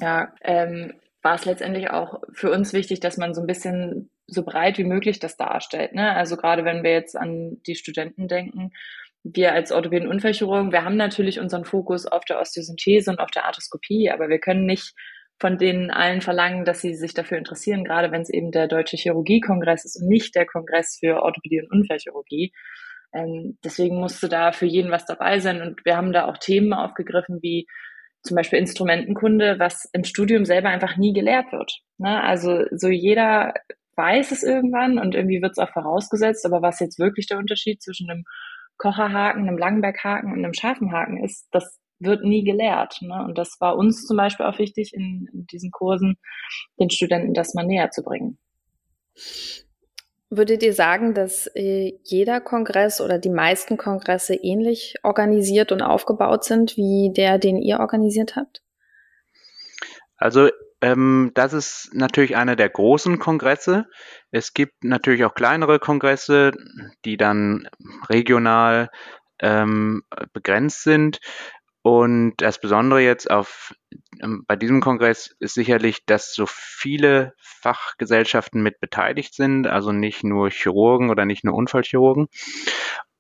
Ja, 0.01 0.35
ähm, 0.43 0.95
war 1.23 1.37
es 1.37 1.45
letztendlich 1.45 1.91
auch 1.91 2.21
für 2.33 2.51
uns 2.51 2.73
wichtig, 2.73 2.99
dass 2.99 3.17
man 3.17 3.35
so 3.35 3.41
ein 3.41 3.47
bisschen 3.47 4.11
so 4.27 4.43
breit 4.43 4.79
wie 4.79 4.85
möglich 4.85 5.21
das 5.21 5.37
darstellt. 5.37 5.95
Ne? 5.95 6.13
Also 6.15 6.37
gerade 6.37 6.65
wenn 6.65 6.83
wir 6.83 6.93
jetzt 6.93 7.17
an 7.17 7.63
die 7.67 7.77
Studenten 7.77 8.27
denken, 8.27 8.73
wir 9.23 9.53
als 9.53 9.71
Orthopäden 9.71 10.09
Unfallchirurgen, 10.09 10.73
wir 10.73 10.85
haben 10.85 10.97
natürlich 10.97 11.39
unseren 11.39 11.65
Fokus 11.65 12.07
auf 12.07 12.25
der 12.25 12.41
Osteosynthese 12.41 13.11
und 13.11 13.21
auf 13.21 13.31
der 13.31 13.45
Arthroskopie, 13.45 14.11
aber 14.11 14.29
wir 14.29 14.41
können 14.41 14.67
nicht 14.67 14.95
von 15.39 15.59
denen 15.59 15.91
allen 15.91 16.21
verlangen, 16.21 16.65
dass 16.65 16.81
sie 16.81 16.95
sich 16.95 17.15
dafür 17.15 17.39
interessieren, 17.39 17.85
gerade 17.85 18.13
wenn 18.13 18.23
es 18.23 18.31
eben 18.31 18.53
der 18.53 18.69
Deutsche 18.69 18.97
Chirurgiekongress 18.97 19.85
ist 19.85 20.01
und 20.01 20.09
nicht 20.09 20.35
der 20.35 20.47
Kongress 20.47 20.99
für 21.01 21.23
Orthopädie 21.23 21.61
und 21.63 21.73
Unfallchirurgie. 21.73 22.53
Ähm, 23.13 23.59
deswegen 23.65 23.99
musste 23.99 24.29
da 24.29 24.53
für 24.53 24.67
jeden 24.67 24.91
was 24.91 25.05
dabei 25.05 25.41
sein 25.41 25.61
und 25.61 25.85
wir 25.85 25.97
haben 25.97 26.13
da 26.13 26.27
auch 26.27 26.39
Themen 26.39 26.73
aufgegriffen 26.73 27.41
wie 27.43 27.67
zum 28.23 28.37
Beispiel 28.37 28.61
Instrumentenkunde, 28.61 29.59
was 29.59 29.89
im 29.93 30.05
Studium 30.05 30.45
selber 30.45 30.69
einfach 30.69 30.97
nie 30.97 31.13
gelehrt 31.13 31.53
wird. 31.53 31.81
Ne? 31.99 32.23
Also 32.23 32.65
so 32.71 32.89
jeder 32.89 33.53
weiß 33.97 34.31
es 34.31 34.43
irgendwann 34.43 34.99
und 34.99 35.15
irgendwie 35.15 35.43
wird 35.43 35.53
es 35.53 35.59
auch 35.59 35.73
vorausgesetzt, 35.73 36.47
aber 36.47 36.63
was 36.63 36.81
jetzt 36.81 36.99
wirklich 36.99 37.27
der 37.27 37.39
Unterschied 37.39 37.83
zwischen 37.83 38.09
einem 38.11 38.25
Kocherhaken, 38.79 39.43
einem 39.43 39.59
Langenberghaken 39.59 40.33
und 40.33 40.39
einem 40.39 40.55
scharfen 40.55 40.93
Haken 40.93 41.23
ist, 41.23 41.49
das 41.51 41.79
wird 42.03 42.25
nie 42.25 42.45
gelehrt. 42.45 42.99
Ne? 43.01 43.25
Und 43.25 43.39
das 43.39 43.57
war 43.61 43.77
uns 43.77 44.07
zum 44.07 44.17
Beispiel 44.17 44.47
auch 44.47 44.59
wichtig, 44.59 44.93
in, 44.95 45.29
in 45.33 45.47
diesen 45.47 45.71
Kursen 45.71 46.17
den 46.79 46.91
Studenten 46.91 47.35
das 47.35 47.55
mal 47.55 47.67
näher 47.67 47.91
zu 47.91 48.03
bringen. 48.03 48.39
Würdet 50.31 50.63
ihr 50.63 50.73
sagen, 50.73 51.13
dass 51.13 51.47
äh, 51.55 51.93
jeder 52.05 52.41
Kongress 52.41 53.03
oder 53.03 53.19
die 53.19 53.29
meisten 53.29 53.77
Kongresse 53.77 54.35
ähnlich 54.35 54.95
organisiert 55.03 55.73
und 55.73 55.83
aufgebaut 55.83 56.45
sind 56.45 56.77
wie 56.77 57.13
der, 57.15 57.39
den 57.39 57.59
ihr 57.59 57.81
organisiert 57.81 58.35
habt? 58.35 58.63
Also 60.17 60.49
ähm, 60.81 61.33
das 61.35 61.53
ist 61.53 61.91
natürlich 61.93 62.35
einer 62.37 62.57
der 62.57 62.71
großen 62.71 63.19
Kongresse. 63.19 63.87
Es 64.31 64.55
gibt 64.55 64.85
natürlich 64.85 65.25
auch 65.25 65.35
kleinere 65.35 65.79
Kongresse, 65.79 66.53
die 67.05 67.17
dann 67.17 67.69
regional 68.09 68.91
ähm, 69.41 70.03
begrenzt 70.33 70.83
sind. 70.83 71.21
Und 71.83 72.35
das 72.37 72.61
Besondere 72.61 73.01
jetzt 73.01 73.31
auf, 73.31 73.75
ähm, 74.23 74.45
bei 74.47 74.55
diesem 74.55 74.81
Kongress 74.81 75.35
ist 75.41 75.55
sicherlich, 75.55 76.05
dass 76.07 76.33
so 76.33 76.47
viele 76.47 77.35
Fachgesellschaften 77.39 78.63
mit 78.63 78.79
beteiligt 78.81 79.35
sind, 79.35 79.67
also 79.67 79.91
nicht 79.91 80.23
nur 80.23 80.51
Chirurgen 80.51 81.11
oder 81.11 81.25
nicht 81.25 81.45
nur 81.45 81.55
Unfallchirurgen. 81.55 82.29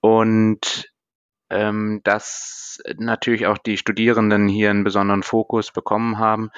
Und 0.00 0.92
ähm, 1.52 2.00
dass 2.02 2.81
natürlich 2.97 3.47
auch 3.47 3.59
die 3.59 3.76
Studierenden 3.76 4.49
hier 4.49 4.71
einen 4.71 4.85
besonderen 4.85 5.23
Fokus 5.23 5.71
bekommen 5.71 6.19
haben. 6.19 6.50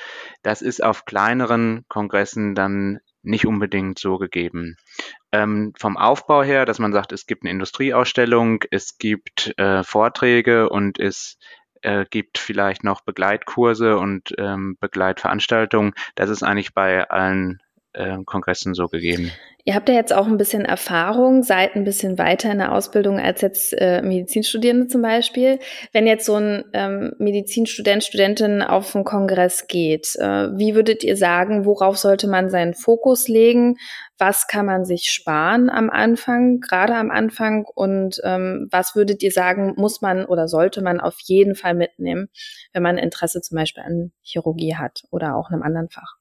Das 0.42 0.62
ist 0.62 0.84
auf 0.84 1.04
kleineren 1.04 1.84
Kongressen 1.88 2.54
dann 2.54 3.00
nicht 3.22 3.46
unbedingt 3.46 3.98
so 3.98 4.18
gegeben. 4.18 4.76
Ähm, 5.32 5.72
vom 5.76 5.96
Aufbau 5.96 6.44
her, 6.44 6.64
dass 6.64 6.78
man 6.78 6.92
sagt, 6.92 7.10
es 7.10 7.26
gibt 7.26 7.42
eine 7.42 7.50
Industrieausstellung, 7.50 8.62
es 8.70 8.98
gibt 8.98 9.58
äh, 9.58 9.82
Vorträge 9.82 10.68
und 10.68 11.00
es 11.00 11.38
äh, 11.84 12.04
gibt 12.08 12.38
vielleicht 12.38 12.84
noch 12.84 13.02
Begleitkurse 13.02 13.96
und 13.98 14.34
ähm, 14.38 14.76
Begleitveranstaltungen. 14.80 15.94
Das 16.14 16.30
ist 16.30 16.42
eigentlich 16.42 16.74
bei 16.74 17.08
allen 17.10 17.60
äh, 17.94 18.18
Kongressen 18.24 18.74
so 18.74 18.88
gegeben. 18.88 19.32
Ihr 19.66 19.74
habt 19.74 19.88
ja 19.88 19.94
jetzt 19.94 20.12
auch 20.12 20.26
ein 20.26 20.36
bisschen 20.36 20.66
Erfahrung, 20.66 21.42
seid 21.42 21.74
ein 21.74 21.84
bisschen 21.84 22.18
weiter 22.18 22.52
in 22.52 22.58
der 22.58 22.72
Ausbildung 22.72 23.18
als 23.18 23.40
jetzt 23.40 23.72
äh, 23.72 24.02
Medizinstudierende 24.02 24.88
zum 24.88 25.00
Beispiel. 25.00 25.58
Wenn 25.92 26.06
jetzt 26.06 26.26
so 26.26 26.34
ein 26.34 26.64
ähm, 26.74 27.14
Medizinstudent, 27.18 28.04
Studentin 28.04 28.60
auf 28.60 28.94
einen 28.94 29.06
Kongress 29.06 29.66
geht, 29.66 30.16
äh, 30.16 30.50
wie 30.58 30.74
würdet 30.74 31.02
ihr 31.02 31.16
sagen, 31.16 31.64
worauf 31.64 31.96
sollte 31.96 32.28
man 32.28 32.50
seinen 32.50 32.74
Fokus 32.74 33.26
legen? 33.26 33.78
Was 34.18 34.48
kann 34.48 34.66
man 34.66 34.84
sich 34.84 35.10
sparen 35.10 35.70
am 35.70 35.88
Anfang, 35.88 36.60
gerade 36.60 36.94
am 36.96 37.10
Anfang? 37.10 37.64
Und 37.74 38.20
ähm, 38.22 38.68
was 38.70 38.94
würdet 38.94 39.22
ihr 39.22 39.32
sagen, 39.32 39.72
muss 39.78 40.02
man 40.02 40.26
oder 40.26 40.46
sollte 40.46 40.82
man 40.82 41.00
auf 41.00 41.16
jeden 41.20 41.54
Fall 41.54 41.72
mitnehmen, 41.72 42.28
wenn 42.74 42.82
man 42.82 42.98
Interesse 42.98 43.40
zum 43.40 43.56
Beispiel 43.56 43.82
an 43.82 44.12
Chirurgie 44.22 44.76
hat 44.76 45.04
oder 45.10 45.36
auch 45.36 45.48
einem 45.48 45.62
anderen 45.62 45.88
Fach? 45.88 46.18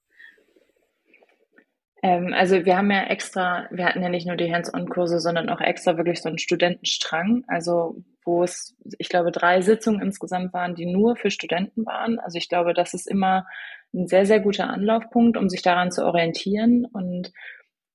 Ähm, 2.03 2.33
also 2.33 2.65
wir 2.65 2.77
haben 2.77 2.91
ja 2.91 3.05
extra, 3.05 3.65
wir 3.71 3.85
hatten 3.85 4.03
ja 4.03 4.09
nicht 4.09 4.27
nur 4.27 4.35
die 4.35 4.53
Hands-on-Kurse, 4.53 5.19
sondern 5.19 5.49
auch 5.49 5.61
extra 5.61 5.97
wirklich 5.97 6.21
so 6.21 6.27
einen 6.27 6.37
Studentenstrang, 6.37 7.45
also 7.47 7.95
wo 8.25 8.43
es, 8.43 8.75
ich 8.99 9.09
glaube, 9.09 9.31
drei 9.31 9.61
Sitzungen 9.61 10.01
insgesamt 10.01 10.53
waren, 10.53 10.75
die 10.75 10.85
nur 10.85 11.15
für 11.15 11.31
Studenten 11.31 11.85
waren. 11.85 12.19
Also 12.19 12.37
ich 12.37 12.49
glaube, 12.49 12.73
das 12.73 12.93
ist 12.93 13.09
immer 13.09 13.47
ein 13.93 14.07
sehr, 14.07 14.25
sehr 14.25 14.41
guter 14.41 14.69
Anlaufpunkt, 14.69 15.37
um 15.37 15.49
sich 15.49 15.61
daran 15.61 15.91
zu 15.91 16.05
orientieren. 16.05 16.85
Und 16.91 17.31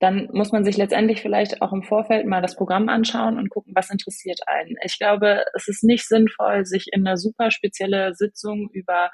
dann 0.01 0.29
muss 0.33 0.53
man 0.53 0.65
sich 0.65 0.77
letztendlich 0.77 1.21
vielleicht 1.21 1.61
auch 1.61 1.73
im 1.73 1.83
Vorfeld 1.83 2.27
mal 2.27 2.43
das 2.43 2.57
Programm 2.57 2.89
anschauen 2.89 3.37
und 3.37 3.51
gucken, 3.51 3.75
was 3.75 3.91
interessiert 3.91 4.41
einen. 4.47 4.77
Ich 4.85 4.99
glaube, 4.99 5.45
es 5.55 5.69
ist 5.69 5.85
nicht 5.85 6.07
sinnvoll, 6.07 6.65
sich 6.65 6.89
in 6.93 7.07
eine 7.07 7.17
super 7.17 7.51
spezielle 7.51 8.15
Sitzung 8.15 8.71
über 8.73 9.11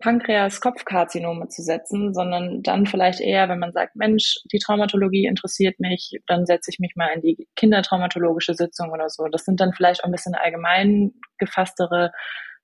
Pankreas-Kopfkarzinome 0.00 1.48
zu 1.48 1.62
setzen, 1.62 2.12
sondern 2.12 2.62
dann 2.62 2.86
vielleicht 2.86 3.20
eher, 3.20 3.48
wenn 3.48 3.58
man 3.58 3.72
sagt, 3.72 3.96
Mensch, 3.96 4.38
die 4.52 4.58
Traumatologie 4.58 5.26
interessiert 5.26 5.78
mich, 5.78 6.20
dann 6.26 6.46
setze 6.46 6.70
ich 6.70 6.78
mich 6.78 6.96
mal 6.96 7.08
in 7.14 7.20
die 7.20 7.48
kindertraumatologische 7.56 8.54
Sitzung 8.54 8.90
oder 8.90 9.08
so. 9.08 9.26
Das 9.28 9.44
sind 9.44 9.60
dann 9.60 9.72
vielleicht 9.72 10.02
auch 10.02 10.06
ein 10.06 10.12
bisschen 10.12 10.34
allgemein 10.34 11.12
gefasstere 11.38 12.10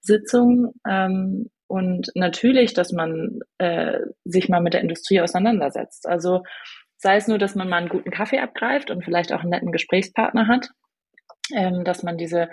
Sitzungen. 0.01 0.73
Ähm, 0.89 1.51
und 1.69 2.11
natürlich, 2.15 2.75
dass 2.75 2.93
man 2.93 3.41
äh, 3.59 3.99
sich 4.25 4.49
mal 4.49 4.61
mit 4.61 4.75
der 4.75 4.83
Industrie 4.83 5.21
auseinandersetzt. 5.21 6.09
Also 6.09 6.43
sei 6.97 7.17
es 7.17 7.29
nur, 7.29 7.39
dass 7.39 7.55
man 7.55 7.69
mal 7.69 7.79
einen 7.79 7.89
guten 7.89 8.11
Kaffee 8.11 8.39
abgreift 8.39 8.91
und 8.91 9.05
vielleicht 9.05 9.33
auch 9.33 9.41
einen 9.41 9.51
netten 9.51 9.73
Gesprächspartner 9.73 10.47
hat, 10.49 10.71
ähm, 11.55 11.85
dass 11.85 12.03
man 12.03 12.17
diese 12.17 12.49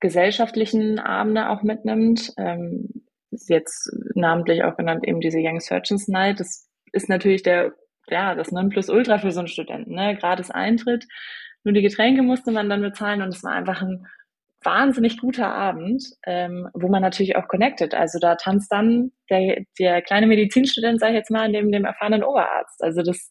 gesellschaftlichen 0.00 0.98
Abende 0.98 1.48
auch 1.48 1.62
mitnimmt. 1.62 2.32
Ähm, 2.36 3.07
jetzt 3.30 3.90
namentlich 4.14 4.64
auch 4.64 4.76
genannt 4.76 5.06
eben 5.06 5.20
diese 5.20 5.38
Young 5.40 5.60
Surgeons 5.60 6.08
Night. 6.08 6.40
Das 6.40 6.68
ist 6.92 7.08
natürlich 7.08 7.42
der, 7.42 7.72
ja, 8.08 8.34
das 8.34 8.52
Nonplusultra 8.52 9.18
für 9.18 9.32
so 9.32 9.40
einen 9.40 9.48
Studenten, 9.48 9.94
ne? 9.94 10.16
Gratis 10.16 10.50
Eintritt. 10.50 11.06
Nur 11.64 11.74
die 11.74 11.82
Getränke 11.82 12.22
musste 12.22 12.50
man 12.50 12.70
dann 12.70 12.80
bezahlen 12.80 13.22
und 13.22 13.28
es 13.28 13.42
war 13.42 13.52
einfach 13.52 13.82
ein 13.82 14.06
wahnsinnig 14.62 15.20
guter 15.20 15.54
Abend, 15.54 16.04
ähm, 16.26 16.68
wo 16.74 16.88
man 16.88 17.02
natürlich 17.02 17.36
auch 17.36 17.48
connected. 17.48 17.94
Also 17.94 18.18
da 18.18 18.34
tanzt 18.34 18.72
dann 18.72 19.12
der, 19.30 19.64
der 19.78 20.02
kleine 20.02 20.26
Medizinstudent, 20.26 21.00
sage 21.00 21.12
ich 21.12 21.18
jetzt 21.18 21.30
mal, 21.30 21.48
neben 21.48 21.70
dem 21.70 21.84
erfahrenen 21.84 22.24
Oberarzt. 22.24 22.82
Also 22.82 23.02
das 23.02 23.30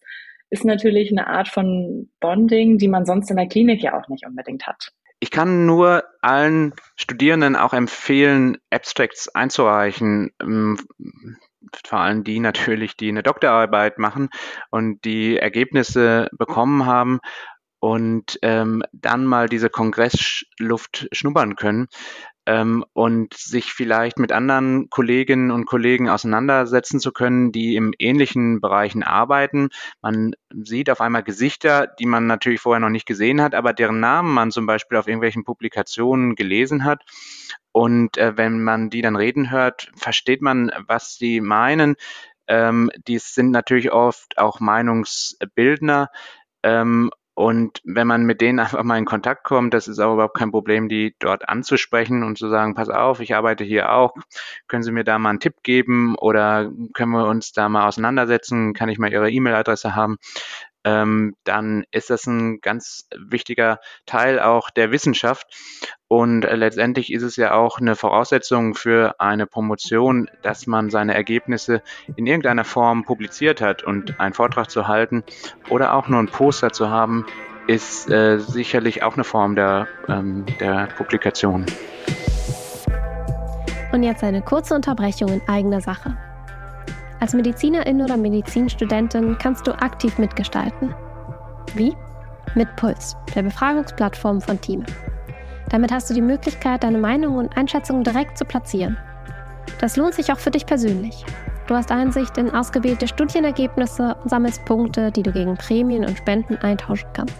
ist 0.49 0.63
natürlich 0.63 1.11
eine 1.11 1.27
Art 1.27 1.49
von 1.49 2.09
Bonding, 2.19 2.77
die 2.77 2.87
man 2.87 3.05
sonst 3.05 3.29
in 3.29 3.37
der 3.37 3.47
Klinik 3.47 3.83
ja 3.83 3.99
auch 3.99 4.07
nicht 4.07 4.25
unbedingt 4.25 4.65
hat. 4.65 4.91
Ich 5.19 5.31
kann 5.31 5.65
nur 5.65 6.03
allen 6.21 6.73
Studierenden 6.95 7.55
auch 7.55 7.73
empfehlen, 7.73 8.57
Abstracts 8.69 9.29
einzureichen. 9.29 10.31
Ähm, 10.41 10.77
vor 11.85 11.99
allem 11.99 12.23
die 12.23 12.39
natürlich, 12.39 12.95
die 12.95 13.09
eine 13.09 13.23
Doktorarbeit 13.23 13.97
machen 13.97 14.29
und 14.69 15.03
die 15.05 15.37
Ergebnisse 15.37 16.29
bekommen 16.37 16.85
haben 16.85 17.19
und 17.79 18.39
ähm, 18.41 18.83
dann 18.91 19.25
mal 19.25 19.49
diese 19.49 19.69
Kongressluft 19.69 21.07
schnuppern 21.11 21.55
können 21.55 21.87
ähm, 22.47 22.85
und 22.93 23.33
sich 23.33 23.73
vielleicht 23.73 24.19
mit 24.19 24.31
anderen 24.31 24.89
Kolleginnen 24.89 25.51
und 25.51 25.65
Kollegen 25.65 26.09
auseinandersetzen 26.09 27.01
zu 27.01 27.11
können, 27.11 27.51
die 27.51 27.75
im 27.75 27.93
ähnlichen 27.99 28.61
Bereichen 28.61 29.03
arbeiten. 29.03 29.67
Man 30.01 30.31
sieht 30.49 30.89
auf 30.89 31.01
einmal 31.01 31.23
Gesichter, 31.23 31.87
die 31.99 32.05
man 32.05 32.25
natürlich 32.25 32.61
vorher 32.61 32.79
noch 32.79 32.89
nicht 32.89 33.05
gesehen 33.05 33.41
hat, 33.41 33.53
aber 33.53 33.73
deren 33.73 33.99
Namen 33.99 34.33
man 34.33 34.51
zum 34.51 34.65
Beispiel 34.65 34.97
auf 34.97 35.07
irgendwelchen 35.07 35.43
Publikationen 35.43 36.35
gelesen 36.35 36.85
hat. 36.85 37.03
Und 37.73 38.17
äh, 38.17 38.37
wenn 38.37 38.63
man 38.63 38.89
die 38.89 39.01
dann 39.01 39.17
reden 39.17 39.51
hört, 39.51 39.91
versteht 39.97 40.41
man, 40.41 40.71
was 40.87 41.15
sie 41.15 41.41
meinen. 41.41 41.95
Ähm, 42.47 42.89
die 43.07 43.19
sind 43.19 43.51
natürlich 43.51 43.91
oft 43.91 44.37
auch 44.37 44.61
Meinungsbildner. 44.61 46.07
Ähm, 46.63 47.11
und 47.37 47.81
wenn 47.83 48.07
man 48.07 48.25
mit 48.25 48.41
denen 48.41 48.59
einfach 48.59 48.81
mal 48.81 48.97
in 48.97 49.05
Kontakt 49.05 49.43
kommt, 49.43 49.75
das 49.75 49.87
ist 49.87 49.99
auch 49.99 50.13
überhaupt 50.13 50.35
kein 50.35 50.49
Problem, 50.49 50.89
die 50.89 51.15
dort 51.19 51.47
anzusprechen 51.47 52.23
und 52.23 52.35
zu 52.35 52.49
sagen, 52.49 52.73
pass 52.73 52.89
auf, 52.89 53.19
ich 53.19 53.35
arbeite 53.35 53.63
hier 53.63 53.91
auch, 53.91 54.15
können 54.67 54.81
Sie 54.81 54.91
mir 54.91 55.03
da 55.03 55.19
mal 55.19 55.29
einen 55.29 55.39
Tipp 55.39 55.53
geben 55.61 56.15
oder 56.15 56.71
können 56.95 57.11
wir 57.11 57.27
uns 57.27 57.51
da 57.51 57.69
mal 57.69 57.87
auseinandersetzen, 57.87 58.73
kann 58.73 58.89
ich 58.89 58.97
mal 58.97 59.13
Ihre 59.13 59.29
E-Mail-Adresse 59.29 59.93
haben 59.95 60.17
ähm, 60.87 61.35
dann 61.43 61.83
ist 61.91 62.09
das 62.09 62.25
ein 62.27 62.61
ganz 62.61 63.09
wichtiger 63.13 63.79
Teil 64.05 64.39
auch 64.39 64.69
der 64.69 64.89
Wissenschaft. 64.89 65.45
Und 66.07 66.45
äh, 66.45 66.55
letztendlich 66.55 67.11
ist 67.11 67.23
es 67.23 67.35
ja 67.35 67.53
auch 67.53 67.79
eine 67.79 67.97
Voraussetzung 67.97 68.73
für 68.73 69.19
eine 69.19 69.47
Promotion, 69.47 70.29
dass 70.43 70.65
man 70.65 70.89
seine 70.89 71.13
Ergebnisse 71.13 71.81
in 72.15 72.25
irgendeiner 72.25 72.63
Form 72.63 73.03
publiziert 73.03 73.59
hat 73.59 73.83
und 73.83 74.17
einen 74.17 74.33
Vortrag 74.33 74.71
zu 74.71 74.87
halten 74.87 75.23
oder 75.69 75.93
auch 75.93 76.07
nur 76.07 76.19
ein 76.19 76.29
Poster 76.29 76.71
zu 76.71 76.89
haben, 76.89 77.25
ist 77.67 78.09
äh, 78.09 78.39
sicherlich 78.39 79.03
auch 79.03 79.15
eine 79.15 79.25
Form 79.25 79.57
der, 79.57 79.89
ähm, 80.07 80.45
der 80.61 80.87
Publikation. 80.95 81.65
Und 83.91 84.03
jetzt 84.03 84.23
eine 84.23 84.41
kurze 84.41 84.73
Unterbrechung 84.73 85.27
in 85.27 85.41
eigener 85.49 85.81
Sache. 85.81 86.17
Als 87.19 87.33
Medizinerin 87.33 88.01
oder 88.01 88.15
Medizinstudentin 88.15 89.37
kannst 89.39 89.65
du 89.65 89.71
aktiv 89.71 90.17
mitgestalten. 90.19 90.93
Wie? 91.75 91.95
Mit 92.55 92.73
Puls, 92.75 93.17
der 93.33 93.43
Befragungsplattform 93.43 94.39
von 94.39 94.61
Team. 94.61 94.85
Damit 95.69 95.91
hast 95.91 96.09
du 96.09 96.13
die 96.13 96.21
Möglichkeit, 96.21 96.83
deine 96.83 96.97
Meinung 96.97 97.37
und 97.37 97.57
Einschätzungen 97.57 98.03
direkt 98.03 98.37
zu 98.37 98.45
platzieren. 98.45 98.97
Das 99.81 99.97
lohnt 99.97 100.13
sich 100.13 100.31
auch 100.31 100.39
für 100.39 100.51
dich 100.51 100.65
persönlich. 100.65 101.25
Du 101.67 101.75
hast 101.75 101.91
Einsicht 101.91 102.37
in 102.37 102.51
ausgewählte 102.51 103.07
Studienergebnisse 103.07 104.15
und 104.23 104.29
sammelst 104.29 104.63
Punkte, 104.63 105.11
die 105.11 105.23
du 105.23 105.31
gegen 105.31 105.55
Prämien 105.55 106.05
und 106.05 106.17
Spenden 106.17 106.55
eintauschen 106.57 107.09
kannst. 107.13 107.35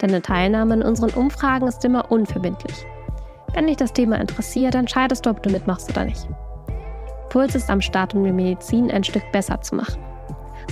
Deine 0.00 0.20
Teilnahme 0.20 0.74
in 0.74 0.82
unseren 0.82 1.10
Umfragen 1.10 1.66
ist 1.66 1.84
immer 1.84 2.10
unverbindlich. 2.12 2.84
Wenn 3.54 3.66
dich 3.66 3.76
das 3.76 3.92
Thema 3.92 4.20
interessiert, 4.20 4.74
entscheidest 4.74 5.24
du, 5.24 5.30
ob 5.30 5.42
du 5.42 5.50
mitmachst 5.50 5.90
oder 5.90 6.04
nicht. 6.04 6.28
Puls 7.28 7.54
ist 7.54 7.68
am 7.68 7.80
Start, 7.80 8.14
um 8.14 8.24
die 8.24 8.32
Medizin 8.32 8.90
ein 8.90 9.04
Stück 9.04 9.30
besser 9.32 9.60
zu 9.60 9.74
machen. 9.74 10.02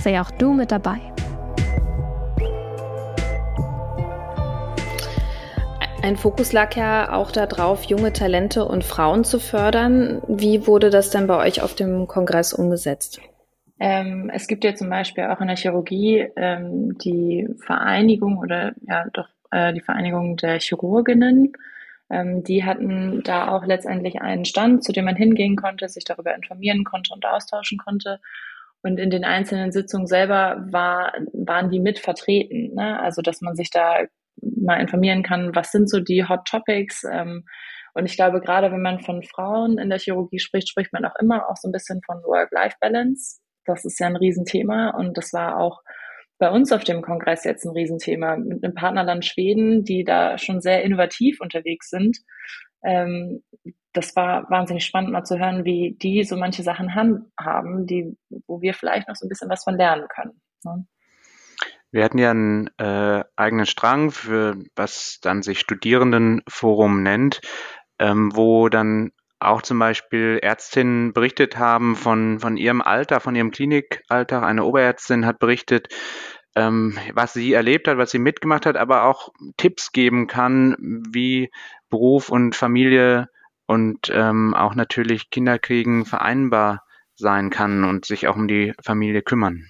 Sei 0.01 0.19
auch 0.19 0.31
du 0.31 0.53
mit 0.53 0.71
dabei. 0.71 0.99
Ein 6.01 6.15
Fokus 6.15 6.53
lag 6.53 6.75
ja 6.75 7.11
auch 7.13 7.31
darauf, 7.31 7.83
junge 7.83 8.13
Talente 8.13 8.65
und 8.65 8.83
Frauen 8.83 9.23
zu 9.23 9.39
fördern. 9.39 10.21
Wie 10.27 10.65
wurde 10.65 10.89
das 10.89 11.09
denn 11.09 11.27
bei 11.27 11.37
euch 11.37 11.61
auf 11.61 11.75
dem 11.75 12.07
Kongress 12.07 12.53
umgesetzt? 12.53 13.19
Ähm, 13.79 14.31
es 14.33 14.47
gibt 14.47 14.63
ja 14.63 14.73
zum 14.73 14.89
Beispiel 14.89 15.25
auch 15.25 15.41
in 15.41 15.47
der 15.47 15.57
Chirurgie 15.57 16.27
ähm, 16.35 16.97
die 16.97 17.47
Vereinigung 17.59 18.37
oder 18.37 18.73
ja 18.87 19.05
doch 19.13 19.27
äh, 19.51 19.73
die 19.73 19.81
Vereinigung 19.81 20.37
der 20.37 20.59
Chirurginnen. 20.59 21.53
Ähm, 22.09 22.43
die 22.43 22.63
hatten 22.63 23.21
da 23.23 23.49
auch 23.49 23.65
letztendlich 23.65 24.21
einen 24.21 24.45
Stand, 24.45 24.83
zu 24.83 24.91
dem 24.91 25.05
man 25.05 25.15
hingehen 25.15 25.55
konnte, 25.55 25.89
sich 25.89 26.05
darüber 26.05 26.35
informieren 26.35 26.83
konnte 26.83 27.13
und 27.13 27.25
austauschen 27.25 27.77
konnte. 27.77 28.19
Und 28.81 28.99
in 28.99 29.09
den 29.09 29.25
einzelnen 29.25 29.71
Sitzungen 29.71 30.07
selber 30.07 30.65
war, 30.69 31.13
waren 31.33 31.69
die 31.69 31.79
mit 31.79 31.99
vertreten. 31.99 32.75
Ne? 32.75 32.99
Also, 32.99 33.21
dass 33.21 33.41
man 33.41 33.55
sich 33.55 33.69
da 33.69 34.05
mal 34.41 34.79
informieren 34.79 35.23
kann, 35.23 35.55
was 35.55 35.71
sind 35.71 35.89
so 35.89 35.99
die 35.99 36.27
Hot 36.27 36.45
Topics. 36.45 37.03
Ähm, 37.03 37.45
und 37.93 38.05
ich 38.05 38.15
glaube, 38.15 38.39
gerade 38.39 38.71
wenn 38.71 38.81
man 38.81 39.01
von 39.01 39.23
Frauen 39.23 39.77
in 39.79 39.89
der 39.89 39.99
Chirurgie 39.99 40.39
spricht, 40.39 40.69
spricht 40.69 40.93
man 40.93 41.03
auch 41.05 41.15
immer 41.19 41.49
auch 41.49 41.57
so 41.57 41.67
ein 41.67 41.71
bisschen 41.71 42.01
von 42.05 42.17
Work-Life-Balance. 42.17 43.39
Das 43.65 43.83
ist 43.85 43.99
ja 43.99 44.07
ein 44.07 44.15
Riesenthema 44.15 44.91
und 44.91 45.17
das 45.17 45.33
war 45.33 45.59
auch 45.59 45.81
bei 46.37 46.49
uns 46.49 46.71
auf 46.71 46.83
dem 46.83 47.01
Kongress 47.01 47.43
jetzt 47.43 47.65
ein 47.65 47.71
Riesenthema 47.71 48.37
mit 48.37 48.63
einem 48.63 48.73
Partnerland 48.73 49.25
Schweden, 49.25 49.83
die 49.83 50.03
da 50.03 50.37
schon 50.37 50.61
sehr 50.61 50.83
innovativ 50.83 51.41
unterwegs 51.41 51.89
sind. 51.89 52.17
Ähm, 52.83 53.43
das 53.93 54.15
war 54.15 54.49
wahnsinnig 54.49 54.85
spannend 54.85 55.11
mal 55.11 55.23
zu 55.23 55.39
hören, 55.39 55.65
wie 55.65 55.97
die 55.99 56.23
so 56.23 56.37
manche 56.37 56.61
Sachen 56.61 56.93
haben, 56.93 57.87
die, 57.87 58.15
wo 58.45 58.61
wir 58.61 58.73
vielleicht 58.73 59.07
noch 59.07 59.15
so 59.15 59.25
ein 59.25 59.29
bisschen 59.29 59.49
was 59.49 59.63
von 59.63 59.75
lernen 59.75 60.07
können. 60.07 60.39
Ne? 60.63 60.85
Wir 61.91 62.03
hatten 62.03 62.19
ja 62.19 62.31
einen 62.31 62.69
äh, 62.77 63.23
eigenen 63.35 63.65
Strang 63.65 64.11
für 64.11 64.57
was 64.75 65.19
dann 65.21 65.41
sich 65.41 65.59
Studierendenforum 65.59 67.01
nennt, 67.01 67.41
ähm, 67.97 68.35
wo 68.35 68.69
dann 68.69 69.11
auch 69.39 69.61
zum 69.61 69.79
Beispiel 69.79 70.39
Ärztinnen 70.41 71.13
berichtet 71.13 71.57
haben 71.57 71.95
von, 71.95 72.39
von 72.39 72.57
ihrem 72.57 72.81
Alter, 72.81 73.19
von 73.19 73.35
ihrem 73.35 73.51
Klinikalltag. 73.51 74.43
Eine 74.43 74.63
Oberärztin 74.63 75.25
hat 75.25 75.39
berichtet, 75.39 75.89
ähm, 76.55 76.97
was 77.13 77.33
sie 77.33 77.53
erlebt 77.53 77.87
hat, 77.87 77.97
was 77.97 78.11
sie 78.11 78.19
mitgemacht 78.19 78.65
hat, 78.65 78.77
aber 78.77 79.03
auch 79.03 79.29
Tipps 79.57 79.91
geben 79.91 80.27
kann, 80.27 80.75
wie 81.11 81.51
Beruf 81.89 82.29
und 82.29 82.55
Familie 82.55 83.29
und 83.67 84.11
ähm, 84.11 84.53
auch 84.55 84.73
natürlich 84.73 85.29
Kinderkriegen 85.29 86.05
vereinbar 86.05 86.83
sein 87.15 87.49
kann 87.49 87.83
und 87.83 88.05
sich 88.05 88.27
auch 88.27 88.35
um 88.35 88.47
die 88.47 88.73
Familie 88.81 89.21
kümmern. 89.21 89.67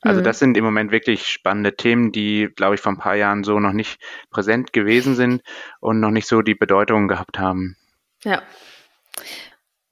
Also 0.00 0.20
mhm. 0.20 0.24
das 0.24 0.38
sind 0.38 0.56
im 0.56 0.64
Moment 0.64 0.90
wirklich 0.90 1.26
spannende 1.28 1.76
Themen, 1.76 2.12
die, 2.12 2.48
glaube 2.54 2.74
ich, 2.74 2.80
vor 2.80 2.92
ein 2.92 2.98
paar 2.98 3.16
Jahren 3.16 3.44
so 3.44 3.58
noch 3.60 3.72
nicht 3.72 4.00
präsent 4.30 4.72
gewesen 4.72 5.14
sind 5.14 5.42
und 5.80 6.00
noch 6.00 6.10
nicht 6.10 6.28
so 6.28 6.42
die 6.42 6.54
Bedeutung 6.54 7.08
gehabt 7.08 7.38
haben. 7.38 7.76
Ja. 8.24 8.42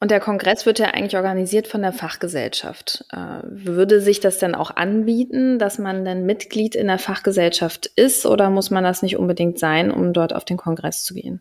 Und 0.03 0.11
der 0.11 0.19
Kongress 0.19 0.67
wird 0.67 0.81
ja 0.81 0.87
eigentlich 0.87 1.15
organisiert 1.15 1.69
von 1.69 1.81
der 1.81 1.93
Fachgesellschaft. 1.93 3.05
Äh, 3.13 3.43
würde 3.45 4.01
sich 4.01 4.19
das 4.19 4.39
denn 4.39 4.57
auch 4.57 4.75
anbieten, 4.75 5.61
dass 5.61 5.79
man 5.79 6.05
dann 6.05 6.27
Mitglied 6.27 6.75
in 6.75 6.89
der 6.89 6.99
Fachgesellschaft 6.99 7.87
ist 7.95 8.27
oder 8.27 8.51
muss 8.51 8.73
man 8.73 8.83
das 8.83 9.03
nicht 9.03 9.17
unbedingt 9.17 9.61
sein, 9.61 9.93
um 9.93 10.13
dort 10.13 10.35
auf 10.35 10.45
den 10.45 10.57
Kongress 10.57 11.05
zu 11.05 11.15
gehen? 11.15 11.41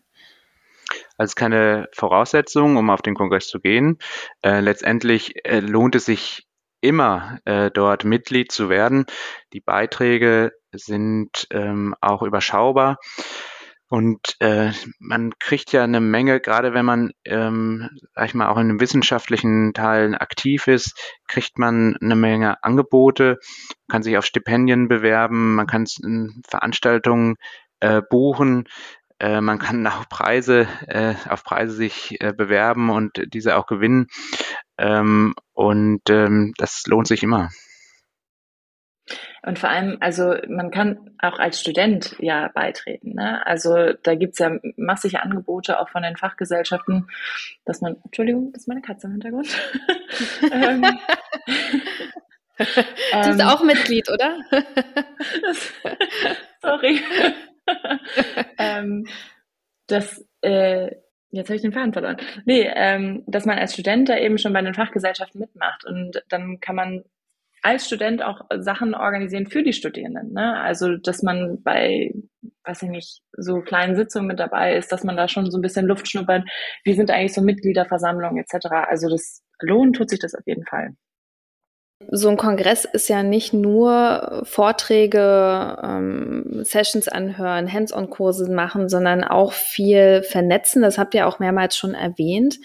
Also 1.16 1.34
keine 1.34 1.88
Voraussetzung, 1.92 2.76
um 2.76 2.88
auf 2.90 3.02
den 3.02 3.16
Kongress 3.16 3.48
zu 3.48 3.58
gehen. 3.58 3.98
Äh, 4.42 4.60
letztendlich 4.60 5.44
äh, 5.44 5.58
lohnt 5.58 5.96
es 5.96 6.04
sich 6.04 6.46
immer, 6.84 7.38
dort 7.44 8.02
Mitglied 8.02 8.50
zu 8.50 8.68
werden. 8.68 9.06
Die 9.52 9.60
Beiträge 9.60 10.50
sind 10.72 11.46
ähm, 11.52 11.94
auch 12.00 12.22
überschaubar. 12.22 12.98
Und 13.92 14.36
äh, 14.40 14.72
man 15.00 15.38
kriegt 15.38 15.70
ja 15.72 15.84
eine 15.84 16.00
Menge, 16.00 16.40
gerade 16.40 16.72
wenn 16.72 16.86
man, 16.86 17.12
ähm, 17.26 17.90
sag 18.14 18.24
ich 18.24 18.32
mal, 18.32 18.48
auch 18.48 18.56
in 18.56 18.68
den 18.68 18.80
wissenschaftlichen 18.80 19.74
Teilen 19.74 20.14
aktiv 20.14 20.66
ist, 20.66 20.98
kriegt 21.28 21.58
man 21.58 21.98
eine 22.00 22.16
Menge 22.16 22.64
Angebote, 22.64 23.38
man 23.86 23.92
kann 23.92 24.02
sich 24.02 24.16
auf 24.16 24.24
Stipendien 24.24 24.88
bewerben, 24.88 25.56
man 25.56 25.66
kann 25.66 25.84
Veranstaltungen 26.48 27.34
äh, 27.80 28.00
buchen, 28.08 28.66
äh, 29.18 29.42
man 29.42 29.58
kann 29.58 29.86
auch 29.86 30.08
Preise, 30.08 30.66
äh, 30.86 31.12
auf 31.28 31.44
Preise 31.44 31.74
sich 31.74 32.18
äh, 32.22 32.32
bewerben 32.32 32.88
und 32.88 33.22
diese 33.34 33.58
auch 33.58 33.66
gewinnen. 33.66 34.06
Ähm, 34.78 35.34
und 35.52 36.08
ähm, 36.08 36.54
das 36.56 36.84
lohnt 36.86 37.08
sich 37.08 37.22
immer. 37.22 37.50
Und 39.44 39.58
vor 39.58 39.70
allem, 39.70 39.96
also 40.00 40.36
man 40.48 40.70
kann 40.70 41.10
auch 41.18 41.40
als 41.40 41.60
Student 41.60 42.14
ja 42.20 42.48
beitreten. 42.54 43.14
Ne? 43.14 43.44
Also 43.44 43.92
da 44.02 44.14
gibt's 44.14 44.38
ja 44.38 44.56
massige 44.76 45.20
Angebote 45.20 45.80
auch 45.80 45.88
von 45.88 46.04
den 46.04 46.16
Fachgesellschaften, 46.16 47.08
dass 47.64 47.80
man, 47.80 47.96
Entschuldigung, 48.04 48.52
das 48.52 48.62
ist 48.62 48.68
meine 48.68 48.82
Katze 48.82 49.08
im 49.08 49.12
Hintergrund. 49.14 49.48
ähm, 50.52 50.82
du 52.56 53.28
bist 53.28 53.40
ähm, 53.40 53.48
auch 53.48 53.64
Mitglied, 53.64 54.08
oder? 54.10 54.38
sorry. 56.62 57.00
ähm, 58.58 59.08
das, 59.88 60.24
äh, 60.42 60.94
jetzt 61.30 61.48
habe 61.48 61.56
ich 61.56 61.62
den 61.62 61.72
Faden 61.72 61.92
verloren. 61.92 62.18
Nee, 62.44 62.70
ähm, 62.72 63.24
dass 63.26 63.44
man 63.44 63.58
als 63.58 63.72
Student 63.72 64.08
da 64.08 64.16
eben 64.18 64.38
schon 64.38 64.52
bei 64.52 64.62
den 64.62 64.74
Fachgesellschaften 64.74 65.40
mitmacht 65.40 65.84
und 65.84 66.22
dann 66.28 66.60
kann 66.60 66.76
man 66.76 67.04
als 67.62 67.86
Student 67.86 68.22
auch 68.22 68.42
Sachen 68.58 68.94
organisieren 68.94 69.46
für 69.46 69.62
die 69.62 69.72
Studierenden. 69.72 70.32
Ne? 70.32 70.60
Also, 70.60 70.96
dass 70.96 71.22
man 71.22 71.62
bei, 71.62 72.12
weiß 72.64 72.82
ich 72.82 72.90
nicht, 72.90 73.22
so 73.32 73.60
kleinen 73.60 73.96
Sitzungen 73.96 74.26
mit 74.26 74.40
dabei 74.40 74.76
ist, 74.76 74.90
dass 74.92 75.04
man 75.04 75.16
da 75.16 75.28
schon 75.28 75.50
so 75.50 75.58
ein 75.58 75.62
bisschen 75.62 75.86
Luft 75.86 76.08
schnuppert. 76.08 76.44
Wie 76.84 76.94
sind 76.94 77.10
eigentlich 77.10 77.34
so 77.34 77.40
Mitgliederversammlungen 77.40 78.44
etc. 78.44 78.66
Also, 78.88 79.08
das 79.08 79.42
lohnt 79.60 79.96
tut 79.96 80.10
sich 80.10 80.18
das 80.18 80.34
auf 80.34 80.46
jeden 80.46 80.66
Fall. 80.66 80.94
So 82.10 82.28
ein 82.28 82.36
Kongress 82.36 82.84
ist 82.84 83.08
ja 83.08 83.22
nicht 83.22 83.52
nur 83.52 84.42
Vorträge, 84.44 85.78
ähm, 85.82 86.64
Sessions 86.64 87.08
anhören, 87.08 87.72
Hands-on-Kurse 87.72 88.50
machen, 88.50 88.88
sondern 88.88 89.24
auch 89.24 89.52
viel 89.52 90.22
vernetzen. 90.22 90.82
Das 90.82 90.98
habt 90.98 91.14
ihr 91.14 91.26
auch 91.26 91.38
mehrmals 91.38 91.76
schon 91.76 91.94
erwähnt. 91.94 92.58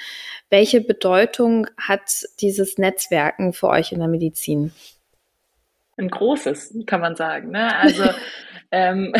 Welche 0.49 0.81
Bedeutung 0.81 1.67
hat 1.77 2.25
dieses 2.39 2.77
Netzwerken 2.77 3.53
für 3.53 3.67
euch 3.67 3.91
in 3.91 3.99
der 3.99 4.07
Medizin? 4.07 4.71
Ein 5.97 6.09
großes, 6.09 6.75
kann 6.85 7.01
man 7.01 7.15
sagen. 7.15 7.51
Ne? 7.51 7.75
Also 7.75 8.03
ähm, 8.71 9.13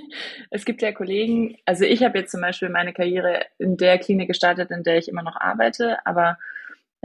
es 0.50 0.64
gibt 0.64 0.82
ja 0.82 0.92
Kollegen, 0.92 1.56
also 1.64 1.84
ich 1.84 2.02
habe 2.02 2.18
jetzt 2.18 2.32
zum 2.32 2.40
Beispiel 2.40 2.68
meine 2.68 2.92
Karriere 2.92 3.40
in 3.58 3.76
der 3.76 3.98
Klinik 3.98 4.28
gestartet, 4.28 4.70
in 4.70 4.82
der 4.82 4.98
ich 4.98 5.08
immer 5.08 5.22
noch 5.22 5.36
arbeite, 5.36 5.98
aber 6.04 6.38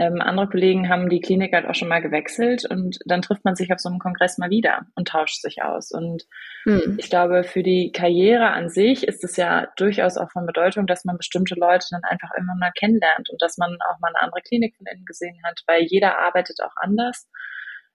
ähm, 0.01 0.19
andere 0.19 0.49
Kollegen 0.49 0.89
haben 0.89 1.09
die 1.09 1.21
Klinik 1.21 1.53
halt 1.53 1.67
auch 1.67 1.75
schon 1.75 1.87
mal 1.87 2.01
gewechselt 2.01 2.65
und 2.67 2.97
dann 3.05 3.21
trifft 3.21 3.45
man 3.45 3.55
sich 3.55 3.71
auf 3.71 3.77
so 3.77 3.87
einem 3.87 3.99
Kongress 3.99 4.39
mal 4.39 4.49
wieder 4.49 4.87
und 4.95 5.07
tauscht 5.07 5.39
sich 5.41 5.61
aus. 5.61 5.91
Und 5.91 6.23
hm. 6.63 6.97
ich 6.97 7.11
glaube, 7.11 7.43
für 7.43 7.61
die 7.61 7.91
Karriere 7.91 8.49
an 8.49 8.69
sich 8.69 9.07
ist 9.07 9.23
es 9.23 9.37
ja 9.37 9.67
durchaus 9.77 10.17
auch 10.17 10.31
von 10.31 10.47
Bedeutung, 10.47 10.87
dass 10.87 11.05
man 11.05 11.17
bestimmte 11.17 11.53
Leute 11.53 11.85
dann 11.91 12.01
einfach 12.03 12.31
immer 12.35 12.55
mal 12.59 12.71
kennenlernt 12.71 13.29
und 13.29 13.39
dass 13.43 13.59
man 13.59 13.77
auch 13.91 13.99
mal 13.99 14.07
eine 14.07 14.23
andere 14.23 14.41
Klinik 14.41 14.75
von 14.75 14.87
innen 14.91 15.05
gesehen 15.05 15.37
hat, 15.45 15.61
weil 15.67 15.83
jeder 15.83 16.17
arbeitet 16.17 16.57
auch 16.63 16.73
anders. 16.77 17.29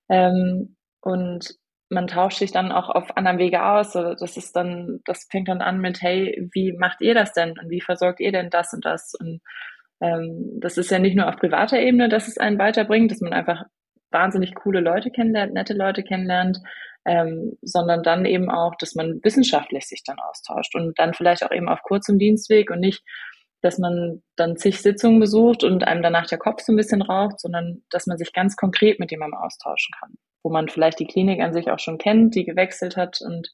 Ähm, 0.09 0.77
und 1.01 1.57
man 1.89 2.07
tauscht 2.07 2.39
sich 2.39 2.53
dann 2.53 2.71
auch 2.71 2.89
auf 2.89 3.17
anderen 3.17 3.39
Wege 3.39 3.65
aus. 3.65 3.93
Das 3.95 4.37
ist 4.37 4.55
dann, 4.55 5.01
das 5.07 5.27
fängt 5.29 5.49
dann 5.49 5.61
an 5.61 5.81
mit, 5.81 6.03
hey, 6.03 6.49
wie 6.53 6.73
macht 6.73 7.01
ihr 7.01 7.15
das 7.15 7.33
denn? 7.33 7.59
Und 7.59 7.69
wie 7.69 7.81
versorgt 7.81 8.21
ihr 8.21 8.31
denn 8.31 8.51
das 8.51 8.73
und 8.73 8.85
das? 8.85 9.13
Und 9.19 9.41
ähm, 10.01 10.59
das 10.61 10.79
ist 10.79 10.91
ja 10.91 10.99
nicht 10.99 11.17
nur 11.17 11.29
auf 11.29 11.37
privater 11.37 11.79
Ebene, 11.81 12.09
dass 12.09 12.29
es 12.29 12.39
einen 12.39 12.59
weiterbringt, 12.59 13.11
dass 13.11 13.21
man 13.21 13.33
einfach 13.33 13.65
wahnsinnig 14.11 14.55
coole 14.55 14.81
Leute 14.81 15.11
kennenlernt, 15.11 15.55
nette 15.55 15.75
Leute 15.75 16.03
kennenlernt, 16.03 16.59
ähm, 17.05 17.57
sondern 17.63 18.03
dann 18.03 18.25
eben 18.25 18.51
auch, 18.51 18.75
dass 18.77 18.95
man 18.95 19.21
wissenschaftlich 19.23 19.87
sich 19.87 20.03
dann 20.05 20.19
austauscht 20.19 20.75
und 20.75 20.99
dann 20.99 21.15
vielleicht 21.15 21.45
auch 21.45 21.53
eben 21.53 21.69
auf 21.69 21.83
kurzem 21.83 22.19
Dienstweg 22.19 22.71
und 22.71 22.81
nicht, 22.81 23.03
dass 23.63 23.79
man 23.79 24.23
dann 24.37 24.57
zig 24.57 24.81
Sitzungen 24.81 25.19
besucht 25.19 25.65
und 25.65 25.85
einem 25.85 26.03
danach 26.03 26.27
der 26.27 26.39
Kopf 26.39 26.63
so 26.63 26.73
ein 26.73 26.77
bisschen 26.77 27.03
raucht, 27.03 27.41
sondern 27.41 27.83
dass 27.91 28.07
man 28.07 28.19
sich 28.19 28.33
ganz 28.33 28.57
konkret 28.57 29.01
mit 29.01 29.11
jemandem 29.11 29.41
austauschen 29.41 29.95
kann, 29.99 30.15
wo 30.43 30.51
man 30.51 30.69
vielleicht 30.69 31.01
die 31.01 31.07
Klinik 31.07 31.41
an 31.41 31.53
sich 31.53 31.71
auch 31.71 31.79
schon 31.79 31.99
kennt, 31.99 32.35
die 32.35 32.45
gewechselt 32.45 32.97
hat 32.97 33.21
und 33.23 33.53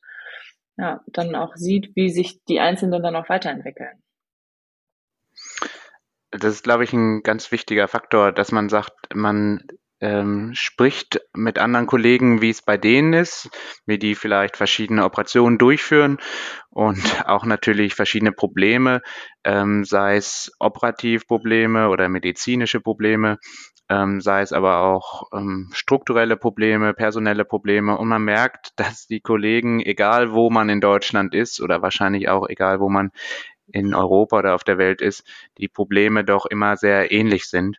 ja, 0.77 1.01
dann 1.07 1.35
auch 1.35 1.55
sieht, 1.55 1.95
wie 1.95 2.11
sich 2.11 2.43
die 2.45 2.61
Einzelnen 2.61 3.03
dann 3.03 3.17
auch 3.17 3.29
weiterentwickeln 3.29 4.03
das 6.33 6.55
ist, 6.55 6.65
glaube 6.65 6.85
ich, 6.85 6.93
ein 6.93 7.23
ganz 7.23 7.53
wichtiger 7.53 7.89
Faktor, 7.89 8.33
dass 8.33 8.53
man 8.53 8.69
sagt, 8.69 8.93
man 9.15 9.63
ähm, 10.01 10.51
spricht 10.55 11.21
mit 11.33 11.59
anderen 11.59 11.87
Kollegen, 11.87 12.43
wie 12.43 12.51
es 12.51 12.61
bei 12.61 12.77
denen 12.77 13.13
ist, 13.13 13.49
wie 13.87 13.99
die 13.99 14.17
vielleicht 14.17 14.57
verschiedene 14.57 15.05
Operationen 15.05 15.59
durchführen 15.59 16.19
und 16.71 16.99
auch 17.29 17.45
natürlich 17.45 17.95
verschiedene 17.95 18.33
Probleme, 18.33 19.01
ähm, 19.45 19.85
sei 19.85 20.17
es 20.17 20.51
Operativprobleme 20.59 21.89
oder 21.89 22.09
medizinische 22.09 22.81
Probleme, 22.81 23.39
ähm, 23.89 24.21
sei 24.21 24.41
es 24.41 24.53
aber 24.53 24.81
auch 24.81 25.25
ähm, 25.33 25.71
strukturelle 25.73 26.37
Probleme, 26.37 26.95
personelle 26.95 27.45
Probleme. 27.45 27.97
Und 27.97 28.09
man 28.09 28.23
merkt, 28.23 28.71
dass 28.77 29.07
die 29.07 29.21
Kollegen, 29.21 29.81
egal 29.81 30.33
wo 30.33 30.51
man 30.51 30.69
in 30.69 30.81
Deutschland 30.81 31.35
ist 31.35 31.61
oder 31.61 31.83
wahrscheinlich 31.83 32.29
auch 32.29 32.49
egal 32.49 32.81
wo 32.81 32.89
man 32.89 33.11
in 33.73 33.95
Europa 33.95 34.39
oder 34.39 34.55
auf 34.55 34.65
der 34.65 34.79
Welt 34.79 35.01
ist, 35.01 35.25
die 35.59 35.69
Probleme 35.69 36.25
doch 36.25 36.47
immer 36.47 36.77
sehr 36.77 37.11
ähnlich 37.11 37.47
sind. 37.47 37.79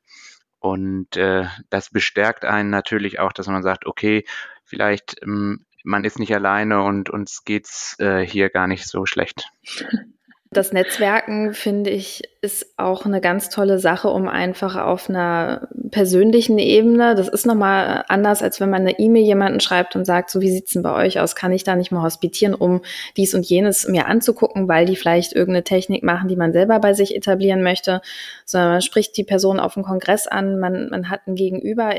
Und 0.59 1.17
äh, 1.17 1.45
das 1.69 1.89
bestärkt 1.89 2.45
einen 2.45 2.69
natürlich 2.69 3.19
auch, 3.19 3.33
dass 3.33 3.47
man 3.47 3.63
sagt, 3.63 3.85
okay, 3.85 4.23
vielleicht 4.63 5.21
ähm, 5.21 5.65
man 5.83 6.05
ist 6.05 6.19
nicht 6.19 6.33
alleine 6.33 6.83
und 6.83 7.09
uns 7.09 7.43
geht's 7.43 7.97
äh, 7.99 8.25
hier 8.25 8.49
gar 8.49 8.67
nicht 8.67 8.87
so 8.87 9.05
schlecht. 9.05 9.49
Das 10.53 10.71
Netzwerken, 10.71 11.53
finde 11.53 11.89
ich, 11.89 12.21
ist 12.41 12.77
auch 12.77 13.05
eine 13.05 13.21
ganz 13.21 13.49
tolle 13.49 13.79
Sache, 13.79 14.09
um 14.09 14.27
einfach 14.27 14.75
auf 14.75 15.09
einer 15.09 15.67
persönlichen 15.89 16.59
Ebene, 16.59 17.15
das 17.15 17.27
ist 17.27 17.45
nochmal 17.45 18.05
anders, 18.07 18.43
als 18.43 18.59
wenn 18.59 18.69
man 18.69 18.81
eine 18.81 18.99
E-Mail 18.99 19.23
jemanden 19.23 19.59
schreibt 19.59 19.95
und 19.95 20.05
sagt, 20.05 20.29
so 20.29 20.41
wie 20.41 20.51
sieht's 20.51 20.73
denn 20.73 20.83
bei 20.83 20.93
euch 20.93 21.19
aus? 21.19 21.35
Kann 21.35 21.51
ich 21.51 21.63
da 21.63 21.75
nicht 21.75 21.91
mal 21.91 22.03
hospitieren, 22.03 22.53
um 22.53 22.81
dies 23.17 23.33
und 23.33 23.45
jenes 23.45 23.87
mir 23.87 24.07
anzugucken, 24.07 24.67
weil 24.67 24.85
die 24.85 24.95
vielleicht 24.95 25.33
irgendeine 25.33 25.63
Technik 25.63 26.03
machen, 26.03 26.27
die 26.27 26.35
man 26.35 26.53
selber 26.53 26.79
bei 26.79 26.93
sich 26.93 27.15
etablieren 27.15 27.63
möchte, 27.63 28.01
sondern 28.45 28.71
man 28.73 28.81
spricht 28.81 29.17
die 29.17 29.23
Person 29.23 29.59
auf 29.59 29.73
dem 29.73 29.83
Kongress 29.83 30.27
an, 30.27 30.59
man, 30.59 30.89
man 30.89 31.09
hat 31.09 31.27
ein 31.27 31.35
Gegenüber 31.35 31.95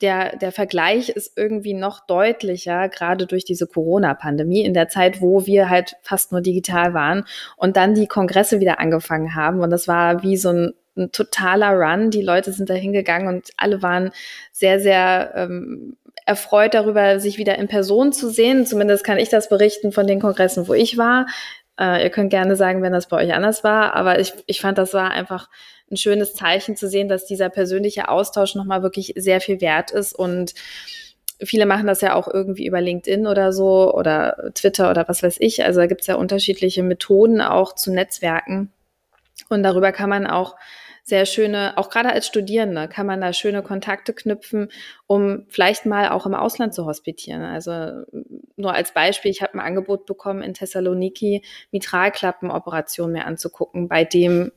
der, 0.00 0.36
der 0.36 0.52
Vergleich 0.52 1.08
ist 1.08 1.36
irgendwie 1.36 1.74
noch 1.74 2.06
deutlicher, 2.06 2.88
gerade 2.88 3.26
durch 3.26 3.44
diese 3.44 3.66
Corona-Pandemie, 3.66 4.64
in 4.64 4.74
der 4.74 4.88
Zeit, 4.88 5.20
wo 5.20 5.46
wir 5.46 5.70
halt 5.70 5.96
fast 6.02 6.32
nur 6.32 6.40
digital 6.40 6.94
waren 6.94 7.24
und 7.56 7.76
dann 7.76 7.94
die 7.94 8.06
Kongresse 8.06 8.60
wieder 8.60 8.80
angefangen 8.80 9.34
haben. 9.34 9.60
Und 9.60 9.70
das 9.70 9.86
war 9.86 10.22
wie 10.22 10.36
so 10.36 10.50
ein, 10.50 10.74
ein 10.96 11.12
totaler 11.12 11.72
Run. 11.72 12.10
Die 12.10 12.22
Leute 12.22 12.52
sind 12.52 12.70
da 12.70 12.74
hingegangen 12.74 13.28
und 13.28 13.50
alle 13.56 13.82
waren 13.82 14.10
sehr, 14.52 14.80
sehr 14.80 15.32
ähm, 15.36 15.96
erfreut 16.26 16.74
darüber, 16.74 17.20
sich 17.20 17.38
wieder 17.38 17.56
in 17.58 17.68
Person 17.68 18.12
zu 18.12 18.30
sehen. 18.30 18.66
Zumindest 18.66 19.04
kann 19.04 19.18
ich 19.18 19.28
das 19.28 19.48
berichten 19.48 19.92
von 19.92 20.06
den 20.06 20.20
Kongressen, 20.20 20.66
wo 20.68 20.74
ich 20.74 20.98
war. 20.98 21.26
Äh, 21.78 22.02
ihr 22.02 22.10
könnt 22.10 22.30
gerne 22.30 22.56
sagen, 22.56 22.82
wenn 22.82 22.92
das 22.92 23.08
bei 23.08 23.16
euch 23.24 23.34
anders 23.34 23.64
war, 23.64 23.94
aber 23.94 24.18
ich, 24.18 24.32
ich 24.46 24.60
fand, 24.60 24.78
das 24.78 24.94
war 24.94 25.10
einfach 25.10 25.48
ein 25.94 25.96
schönes 25.96 26.34
Zeichen 26.34 26.76
zu 26.76 26.88
sehen, 26.88 27.08
dass 27.08 27.24
dieser 27.24 27.48
persönliche 27.48 28.08
Austausch 28.08 28.54
nochmal 28.54 28.82
wirklich 28.82 29.14
sehr 29.16 29.40
viel 29.40 29.60
wert 29.60 29.90
ist 29.90 30.12
und 30.14 30.54
viele 31.42 31.66
machen 31.66 31.86
das 31.86 32.00
ja 32.00 32.14
auch 32.14 32.28
irgendwie 32.28 32.66
über 32.66 32.80
LinkedIn 32.80 33.26
oder 33.26 33.52
so 33.52 33.92
oder 33.94 34.50
Twitter 34.54 34.90
oder 34.90 35.08
was 35.08 35.22
weiß 35.22 35.36
ich. 35.40 35.64
Also 35.64 35.80
da 35.80 35.86
gibt 35.86 36.02
es 36.02 36.06
ja 36.06 36.16
unterschiedliche 36.16 36.82
Methoden 36.82 37.40
auch 37.40 37.74
zu 37.74 37.92
Netzwerken. 37.92 38.72
Und 39.48 39.62
darüber 39.62 39.92
kann 39.92 40.08
man 40.08 40.26
auch 40.26 40.56
sehr 41.02 41.26
schöne, 41.26 41.76
auch 41.76 41.90
gerade 41.90 42.10
als 42.10 42.26
Studierende, 42.26 42.88
kann 42.88 43.06
man 43.06 43.20
da 43.20 43.34
schöne 43.34 43.62
Kontakte 43.62 44.14
knüpfen, 44.14 44.68
um 45.06 45.44
vielleicht 45.50 45.84
mal 45.84 46.08
auch 46.08 46.24
im 46.24 46.34
Ausland 46.34 46.72
zu 46.72 46.86
hospitieren. 46.86 47.42
Also 47.42 48.04
nur 48.56 48.72
als 48.72 48.94
Beispiel, 48.94 49.30
ich 49.30 49.42
habe 49.42 49.54
ein 49.54 49.60
Angebot 49.60 50.06
bekommen, 50.06 50.40
in 50.40 50.54
Thessaloniki 50.54 51.44
Mitralklappenoperationen 51.72 53.12
mir 53.12 53.26
anzugucken, 53.26 53.86
bei 53.86 54.04
dem 54.04 54.50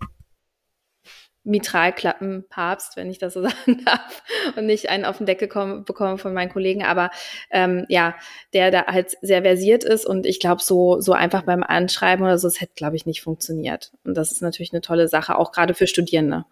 Mitralklappenpapst, 1.47 2.97
wenn 2.97 3.09
ich 3.09 3.17
das 3.17 3.33
so 3.33 3.41
sagen 3.43 3.83
darf, 3.85 4.23
und 4.55 4.65
nicht 4.65 4.89
einen 4.89 5.05
auf 5.05 5.17
den 5.17 5.25
Deckel 5.25 5.47
kommen, 5.47 5.85
bekommen 5.85 6.17
von 6.17 6.33
meinen 6.33 6.51
Kollegen, 6.51 6.83
aber 6.83 7.09
ähm, 7.49 7.85
ja, 7.89 8.15
der 8.53 8.71
da 8.71 8.85
halt 8.85 9.17
sehr 9.21 9.41
versiert 9.41 9.83
ist 9.83 10.05
und 10.05 10.25
ich 10.25 10.39
glaube, 10.39 10.61
so, 10.61 10.99
so 10.99 11.13
einfach 11.13 11.43
beim 11.43 11.63
Anschreiben 11.63 12.25
oder 12.25 12.37
so, 12.37 12.47
es 12.47 12.61
hätte, 12.61 12.73
glaube 12.75 12.95
ich, 12.95 13.05
nicht 13.05 13.21
funktioniert. 13.21 13.91
Und 14.03 14.15
das 14.15 14.31
ist 14.31 14.41
natürlich 14.41 14.73
eine 14.73 14.81
tolle 14.81 15.07
Sache, 15.07 15.37
auch 15.37 15.51
gerade 15.51 15.73
für 15.73 15.87
Studierende. 15.87 16.45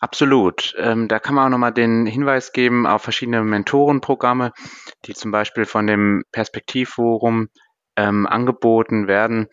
Absolut. 0.00 0.74
Ähm, 0.78 1.08
da 1.08 1.18
kann 1.18 1.34
man 1.34 1.46
auch 1.46 1.50
nochmal 1.50 1.74
den 1.74 2.06
Hinweis 2.06 2.52
geben 2.52 2.86
auf 2.86 3.02
verschiedene 3.02 3.44
Mentorenprogramme, 3.44 4.52
die 5.04 5.12
zum 5.12 5.30
Beispiel 5.30 5.66
von 5.66 5.86
dem 5.86 6.24
Perspektivforum 6.32 7.50
ähm, 7.96 8.26
angeboten 8.26 9.08
werden 9.08 9.48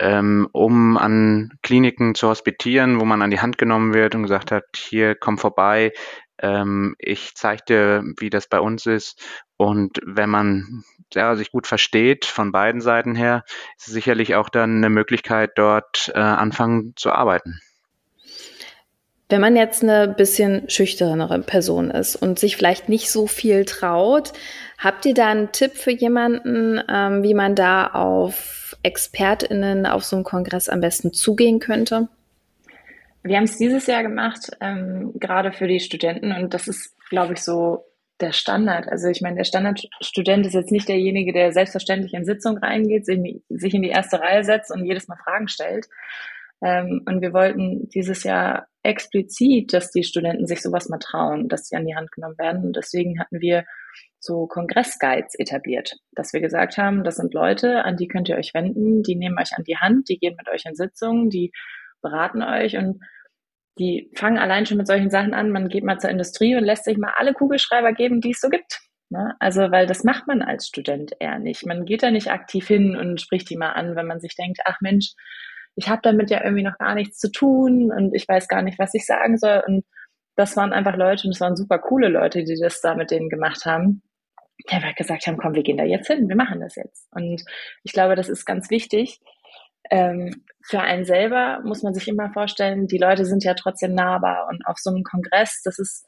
ähm, 0.00 0.48
um 0.52 0.96
an 0.96 1.52
Kliniken 1.62 2.14
zu 2.14 2.28
hospitieren, 2.28 3.00
wo 3.00 3.04
man 3.04 3.22
an 3.22 3.30
die 3.30 3.40
Hand 3.40 3.58
genommen 3.58 3.94
wird 3.94 4.14
und 4.14 4.22
gesagt 4.22 4.52
hat, 4.52 4.64
hier 4.76 5.14
komm 5.14 5.38
vorbei, 5.38 5.92
ähm, 6.40 6.94
ich 6.98 7.34
zeige 7.34 7.62
dir, 7.68 8.04
wie 8.18 8.30
das 8.30 8.48
bei 8.48 8.60
uns 8.60 8.86
ist. 8.86 9.20
Und 9.56 9.98
wenn 10.04 10.30
man 10.30 10.84
ja, 11.12 11.34
sich 11.36 11.50
gut 11.50 11.66
versteht 11.66 12.24
von 12.24 12.52
beiden 12.52 12.80
Seiten 12.80 13.14
her, 13.14 13.44
ist 13.76 13.88
es 13.88 13.94
sicherlich 13.94 14.34
auch 14.34 14.48
dann 14.48 14.76
eine 14.76 14.90
Möglichkeit, 14.90 15.52
dort 15.56 16.12
äh, 16.14 16.18
anfangen 16.18 16.92
zu 16.96 17.10
arbeiten. 17.10 17.60
Wenn 19.30 19.40
man 19.42 19.56
jetzt 19.56 19.82
eine 19.82 20.08
bisschen 20.08 20.70
schüchternere 20.70 21.40
Person 21.40 21.90
ist 21.90 22.16
und 22.16 22.38
sich 22.38 22.56
vielleicht 22.56 22.88
nicht 22.88 23.10
so 23.10 23.26
viel 23.26 23.66
traut, 23.66 24.32
habt 24.78 25.04
ihr 25.04 25.12
da 25.12 25.26
einen 25.26 25.52
Tipp 25.52 25.72
für 25.74 25.90
jemanden, 25.90 26.80
ähm, 26.88 27.22
wie 27.22 27.34
man 27.34 27.54
da 27.54 27.88
auf 27.88 28.67
ExpertInnen 28.88 29.84
auf 29.84 30.04
so 30.04 30.16
einen 30.16 30.24
Kongress 30.24 30.68
am 30.68 30.80
besten 30.80 31.12
zugehen 31.12 31.58
könnte? 31.58 32.08
Wir 33.22 33.36
haben 33.36 33.44
es 33.44 33.58
dieses 33.58 33.86
Jahr 33.86 34.02
gemacht, 34.02 34.50
ähm, 34.60 35.12
gerade 35.14 35.52
für 35.52 35.68
die 35.68 35.80
Studenten 35.80 36.32
und 36.32 36.54
das 36.54 36.68
ist, 36.68 36.96
glaube 37.10 37.34
ich, 37.34 37.40
so 37.40 37.84
der 38.20 38.32
Standard. 38.32 38.88
Also 38.88 39.08
ich 39.08 39.20
meine, 39.20 39.36
der 39.36 39.44
Standardstudent 39.44 40.46
ist 40.46 40.54
jetzt 40.54 40.72
nicht 40.72 40.88
derjenige, 40.88 41.32
der 41.32 41.52
selbstverständlich 41.52 42.14
in 42.14 42.24
Sitzung 42.24 42.56
reingeht, 42.56 43.04
sich 43.04 43.74
in 43.74 43.82
die 43.82 43.90
erste 43.90 44.20
Reihe 44.20 44.42
setzt 44.42 44.72
und 44.72 44.84
jedes 44.84 45.06
Mal 45.06 45.18
Fragen 45.22 45.48
stellt. 45.48 45.86
Ähm, 46.62 47.02
und 47.06 47.20
wir 47.20 47.32
wollten 47.32 47.88
dieses 47.90 48.24
Jahr 48.24 48.66
explizit, 48.88 49.72
dass 49.72 49.90
die 49.90 50.02
Studenten 50.02 50.46
sich 50.46 50.62
sowas 50.62 50.88
mal 50.88 50.98
trauen, 50.98 51.48
dass 51.48 51.68
sie 51.68 51.76
an 51.76 51.86
die 51.86 51.94
Hand 51.94 52.10
genommen 52.12 52.38
werden. 52.38 52.64
Und 52.64 52.76
deswegen 52.76 53.20
hatten 53.20 53.40
wir 53.40 53.64
so 54.18 54.46
Kongressguides 54.46 55.34
etabliert, 55.38 55.96
dass 56.12 56.32
wir 56.32 56.40
gesagt 56.40 56.76
haben, 56.78 57.04
das 57.04 57.16
sind 57.16 57.34
Leute, 57.34 57.84
an 57.84 57.96
die 57.96 58.08
könnt 58.08 58.28
ihr 58.28 58.36
euch 58.36 58.52
wenden, 58.54 59.02
die 59.02 59.14
nehmen 59.14 59.38
euch 59.38 59.52
an 59.56 59.64
die 59.64 59.76
Hand, 59.76 60.08
die 60.08 60.18
gehen 60.18 60.36
mit 60.36 60.48
euch 60.48 60.64
in 60.64 60.74
Sitzungen, 60.74 61.30
die 61.30 61.52
beraten 62.02 62.42
euch 62.42 62.76
und 62.76 63.00
die 63.78 64.10
fangen 64.16 64.38
allein 64.38 64.66
schon 64.66 64.76
mit 64.76 64.88
solchen 64.88 65.10
Sachen 65.10 65.34
an. 65.34 65.50
Man 65.50 65.68
geht 65.68 65.84
mal 65.84 66.00
zur 66.00 66.10
Industrie 66.10 66.56
und 66.56 66.64
lässt 66.64 66.84
sich 66.84 66.98
mal 66.98 67.12
alle 67.16 67.32
Kugelschreiber 67.32 67.92
geben, 67.92 68.20
die 68.20 68.30
es 68.30 68.40
so 68.40 68.48
gibt. 68.48 68.80
Ne? 69.10 69.34
Also, 69.38 69.70
weil 69.70 69.86
das 69.86 70.02
macht 70.02 70.26
man 70.26 70.42
als 70.42 70.66
Student 70.66 71.12
eher 71.20 71.38
nicht. 71.38 71.64
Man 71.64 71.84
geht 71.84 72.02
da 72.02 72.10
nicht 72.10 72.30
aktiv 72.30 72.66
hin 72.66 72.96
und 72.96 73.20
spricht 73.20 73.48
die 73.50 73.56
mal 73.56 73.72
an, 73.72 73.94
wenn 73.94 74.06
man 74.06 74.20
sich 74.20 74.34
denkt, 74.34 74.60
ach 74.64 74.80
Mensch, 74.80 75.14
ich 75.78 75.88
habe 75.88 76.00
damit 76.02 76.30
ja 76.30 76.42
irgendwie 76.42 76.64
noch 76.64 76.78
gar 76.78 76.94
nichts 76.94 77.18
zu 77.18 77.30
tun 77.30 77.92
und 77.92 78.14
ich 78.14 78.28
weiß 78.28 78.48
gar 78.48 78.62
nicht, 78.62 78.78
was 78.78 78.94
ich 78.94 79.06
sagen 79.06 79.38
soll. 79.38 79.62
Und 79.66 79.84
das 80.36 80.56
waren 80.56 80.72
einfach 80.72 80.96
Leute 80.96 81.26
und 81.26 81.34
es 81.34 81.40
waren 81.40 81.56
super 81.56 81.78
coole 81.78 82.08
Leute, 82.08 82.44
die 82.44 82.58
das 82.60 82.80
da 82.80 82.94
mit 82.94 83.10
denen 83.10 83.28
gemacht 83.28 83.64
haben 83.64 84.02
die 84.58 84.74
einfach 84.74 84.94
gesagt 84.94 85.26
haben, 85.26 85.36
komm, 85.36 85.54
wir 85.54 85.62
gehen 85.62 85.76
da 85.76 85.84
jetzt 85.84 86.08
hin, 86.08 86.28
wir 86.28 86.36
machen 86.36 86.60
das 86.60 86.74
jetzt. 86.76 87.06
Und 87.12 87.44
ich 87.84 87.92
glaube, 87.92 88.16
das 88.16 88.28
ist 88.28 88.44
ganz 88.44 88.70
wichtig. 88.70 89.20
Ähm, 89.90 90.44
für 90.62 90.80
einen 90.80 91.04
selber 91.04 91.60
muss 91.64 91.82
man 91.82 91.94
sich 91.94 92.08
immer 92.08 92.30
vorstellen, 92.32 92.86
die 92.86 92.98
Leute 92.98 93.24
sind 93.24 93.44
ja 93.44 93.54
trotzdem 93.54 93.94
nahbar 93.94 94.48
und 94.50 94.66
auf 94.66 94.78
so 94.78 94.90
einem 94.90 95.04
Kongress, 95.04 95.62
das 95.64 95.78
ist, 95.78 96.04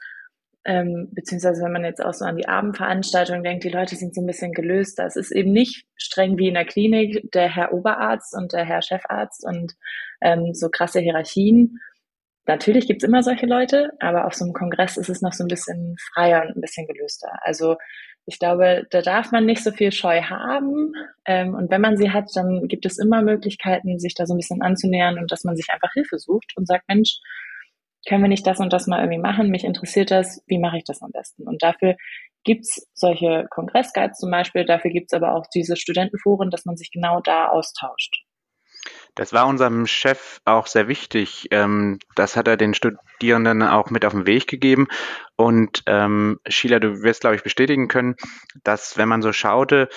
ähm, 0.65 1.09
beziehungsweise 1.13 1.63
wenn 1.63 1.73
man 1.73 1.85
jetzt 1.85 2.05
auch 2.05 2.13
so 2.13 2.25
an 2.25 2.37
die 2.37 2.49
Abendveranstaltung 2.49 3.43
denkt, 3.43 3.65
die 3.65 3.71
Leute 3.71 3.97
sind 3.97 4.15
so 4.15 4.21
ein 4.21 4.27
bisschen 4.27 4.53
gelöst. 4.53 4.99
Das 4.99 5.17
ist 5.17 5.31
eben 5.31 5.53
nicht 5.53 5.87
streng 5.97 6.37
wie 6.37 6.49
in 6.49 6.55
der 6.55 6.67
Klinik 6.67 7.31
der 7.33 7.55
Herr 7.55 7.73
Oberarzt 7.73 8.35
und 8.37 8.53
der 8.53 8.65
Herr 8.65 8.83
Chefarzt 8.83 9.45
und 9.47 9.75
ähm, 10.21 10.53
so 10.53 10.69
krasse 10.69 11.01
Hierarchien. 11.01 11.79
Natürlich 12.47 12.87
gibt's 12.87 13.05
immer 13.05 13.23
solche 13.23 13.47
Leute, 13.47 13.93
aber 14.01 14.27
auf 14.27 14.35
so 14.35 14.45
einem 14.45 14.55
Kongress 14.55 14.97
ist 14.97 15.09
es 15.09 15.23
noch 15.23 15.33
so 15.33 15.45
ein 15.45 15.49
bisschen 15.49 15.97
freier 16.13 16.43
und 16.43 16.57
ein 16.57 16.61
bisschen 16.61 16.87
gelöster. 16.87 17.31
Also 17.43 17.77
ich 18.27 18.39
glaube, 18.39 18.87
da 18.91 19.03
darf 19.03 19.33
man 19.33 19.47
nicht 19.47 19.63
so 19.63 19.71
viel 19.71 19.93
Scheu 19.93 20.23
haben. 20.23 20.93
Ähm, 21.25 21.55
und 21.55 21.71
wenn 21.71 21.81
man 21.81 21.97
sie 21.97 22.11
hat, 22.11 22.31
dann 22.35 22.69
gibt 22.69 22.87
es 22.87 22.99
immer 22.99 23.23
Möglichkeiten, 23.23 23.99
sich 23.99 24.15
da 24.15 24.27
so 24.27 24.35
ein 24.35 24.37
bisschen 24.37 24.63
anzunähern 24.63 25.19
und 25.19 25.33
dass 25.33 25.45
man 25.45 25.57
sich 25.57 25.69
einfach 25.71 25.93
Hilfe 25.95 26.19
sucht 26.19 26.53
und 26.57 26.67
sagt, 26.67 26.87
Mensch, 26.89 27.21
können 28.09 28.23
wir 28.23 28.29
nicht 28.29 28.47
das 28.47 28.59
und 28.61 28.73
das 28.73 28.87
mal 28.87 29.01
irgendwie 29.01 29.19
machen? 29.21 29.51
Mich 29.51 29.65
interessiert 29.65 30.11
das. 30.11 30.43
Wie 30.47 30.59
mache 30.59 30.79
ich 30.79 30.85
das 30.85 31.03
am 31.03 31.11
besten? 31.11 31.47
Und 31.47 31.63
dafür 31.63 31.97
gibt's 32.45 32.87
solche 32.95 33.47
Kongressguides 33.51 34.19
zum 34.19 34.31
Beispiel. 34.31 34.65
Dafür 34.65 34.91
gibt's 34.91 35.13
aber 35.13 35.35
auch 35.35 35.47
diese 35.55 35.77
Studentenforen, 35.77 36.51
dass 36.51 36.65
man 36.65 36.77
sich 36.77 36.91
genau 36.91 37.21
da 37.21 37.49
austauscht. 37.49 38.25
Das 39.15 39.33
war 39.33 39.47
unserem 39.47 39.87
Chef 39.87 40.41
auch 40.45 40.67
sehr 40.67 40.89
wichtig. 40.89 41.49
Ähm, 41.51 41.99
das 42.15 42.37
hat 42.37 42.49
er 42.49 42.57
den 42.57 42.75
Studierenden 42.75 43.63
auch 43.63 43.91
mit 43.91 44.05
auf 44.05 44.13
den 44.13 44.27
Weg 44.27 44.47
gegeben. 44.47 44.89
Und 45.37 45.83
ähm, 45.87 46.39
Sheila, 46.49 46.79
du 46.79 47.03
wirst, 47.03 47.21
glaube 47.21 47.37
ich, 47.37 47.43
bestätigen 47.43 47.89
können, 47.89 48.17
dass 48.63 48.97
wenn 48.97 49.09
man 49.09 49.21
so 49.21 49.33
schaute, 49.33 49.89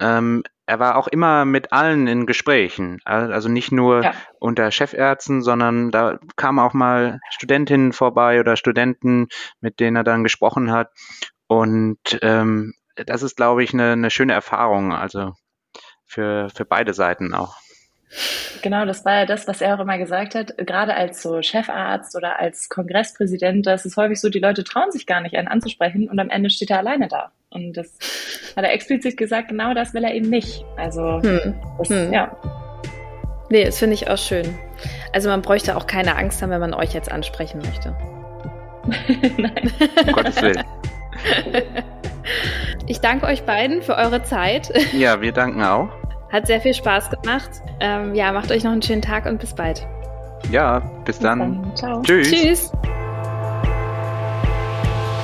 ähm, 0.00 0.42
er 0.66 0.78
war 0.78 0.96
auch 0.96 1.08
immer 1.08 1.44
mit 1.44 1.72
allen 1.72 2.06
in 2.06 2.26
Gesprächen. 2.26 3.00
Also 3.04 3.48
nicht 3.48 3.72
nur 3.72 4.04
ja. 4.04 4.14
unter 4.38 4.70
Chefärzten, 4.70 5.42
sondern 5.42 5.90
da 5.90 6.18
kamen 6.36 6.60
auch 6.60 6.74
mal 6.74 7.18
Studentinnen 7.30 7.92
vorbei 7.92 8.38
oder 8.38 8.56
Studenten, 8.56 9.26
mit 9.60 9.80
denen 9.80 9.96
er 9.96 10.04
dann 10.04 10.22
gesprochen 10.22 10.70
hat. 10.70 10.90
Und 11.48 11.98
ähm, 12.22 12.74
das 12.94 13.22
ist, 13.22 13.36
glaube 13.36 13.64
ich, 13.64 13.74
eine, 13.74 13.92
eine 13.92 14.10
schöne 14.10 14.32
Erfahrung, 14.32 14.92
also 14.92 15.32
für, 16.06 16.50
für 16.54 16.64
beide 16.64 16.94
Seiten 16.94 17.34
auch. 17.34 17.56
Genau, 18.62 18.84
das 18.84 19.04
war 19.04 19.14
ja 19.14 19.26
das, 19.26 19.48
was 19.48 19.60
er 19.60 19.76
auch 19.76 19.80
immer 19.80 19.98
gesagt 19.98 20.34
hat. 20.34 20.56
Gerade 20.58 20.94
als 20.94 21.22
so 21.22 21.42
Chefarzt 21.42 22.16
oder 22.16 22.38
als 22.38 22.68
Kongresspräsident, 22.68 23.66
das 23.66 23.86
ist 23.86 23.96
häufig 23.96 24.20
so, 24.20 24.28
die 24.28 24.40
Leute 24.40 24.64
trauen 24.64 24.90
sich 24.90 25.06
gar 25.06 25.20
nicht, 25.20 25.36
einen 25.36 25.48
anzusprechen 25.48 26.08
und 26.08 26.18
am 26.18 26.30
Ende 26.30 26.50
steht 26.50 26.70
er 26.70 26.78
alleine 26.78 27.08
da. 27.08 27.32
Und 27.50 27.76
das 27.76 27.88
hat 28.56 28.64
er 28.64 28.72
explizit 28.72 29.16
gesagt, 29.16 29.48
genau 29.48 29.74
das 29.74 29.92
will 29.92 30.04
er 30.04 30.14
eben 30.14 30.30
nicht. 30.30 30.64
Also, 30.76 31.20
hm. 31.22 31.54
Das, 31.78 31.88
hm. 31.88 32.12
ja. 32.12 32.36
Nee, 33.50 33.64
das 33.64 33.78
finde 33.78 33.94
ich 33.94 34.08
auch 34.08 34.18
schön. 34.18 34.46
Also 35.12 35.28
man 35.28 35.42
bräuchte 35.42 35.76
auch 35.76 35.86
keine 35.86 36.16
Angst 36.16 36.40
haben, 36.40 36.50
wenn 36.50 36.60
man 36.60 36.74
euch 36.74 36.94
jetzt 36.94 37.10
ansprechen 37.10 37.60
möchte. 37.60 37.96
Nein. 39.36 39.72
Um 40.06 40.12
Gottes 40.12 40.40
Willen. 40.40 40.64
Ich 42.86 43.00
danke 43.00 43.26
euch 43.26 43.42
beiden 43.42 43.82
für 43.82 43.96
eure 43.96 44.22
Zeit. 44.22 44.72
Ja, 44.92 45.20
wir 45.20 45.32
danken 45.32 45.62
auch. 45.62 45.88
Hat 46.32 46.46
sehr 46.46 46.60
viel 46.60 46.74
Spaß 46.74 47.10
gemacht. 47.10 47.50
Ähm, 47.80 48.14
ja, 48.14 48.32
macht 48.32 48.52
euch 48.52 48.62
noch 48.62 48.72
einen 48.72 48.82
schönen 48.82 49.02
Tag 49.02 49.26
und 49.26 49.40
bis 49.40 49.54
bald. 49.54 49.86
Ja, 50.50 50.78
bis, 50.78 51.16
bis 51.16 51.18
dann. 51.18 51.38
dann. 51.40 51.76
Ciao. 51.76 52.02
Tschüss. 52.02 52.30
Tschüss. 52.30 52.72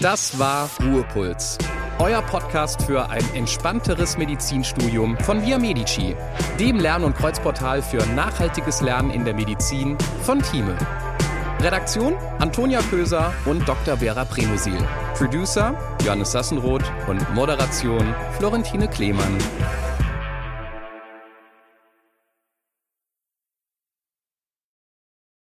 Das 0.01 0.39
war 0.39 0.69
Ruhepuls. 0.83 1.59
Euer 1.99 2.21
Podcast 2.21 2.83
für 2.83 3.09
ein 3.09 3.25
entspannteres 3.35 4.19
Medizinstudium 4.19 5.17
von 5.21 5.41
Via 5.41 5.59
Medici, 5.59 6.15
dem 6.61 6.79
Lern- 6.79 7.05
und 7.05 7.17
Kreuzportal 7.17 7.81
für 7.81 8.05
nachhaltiges 8.15 8.83
Lernen 8.83 9.11
in 9.11 9.25
der 9.25 9.33
Medizin 9.33 9.97
von 10.23 10.43
Thieme. 10.43 10.77
Redaktion 11.63 12.15
Antonia 12.39 12.81
Köser 12.91 13.33
und 13.47 13.67
Dr. 13.67 13.97
Vera 13.97 14.27
Premusil. 14.27 14.77
Producer 15.15 15.75
Johannes 16.05 16.33
Sassenroth 16.33 16.85
und 17.09 17.35
Moderation 17.35 18.15
Florentine 18.37 18.89
Klemann. 18.89 19.39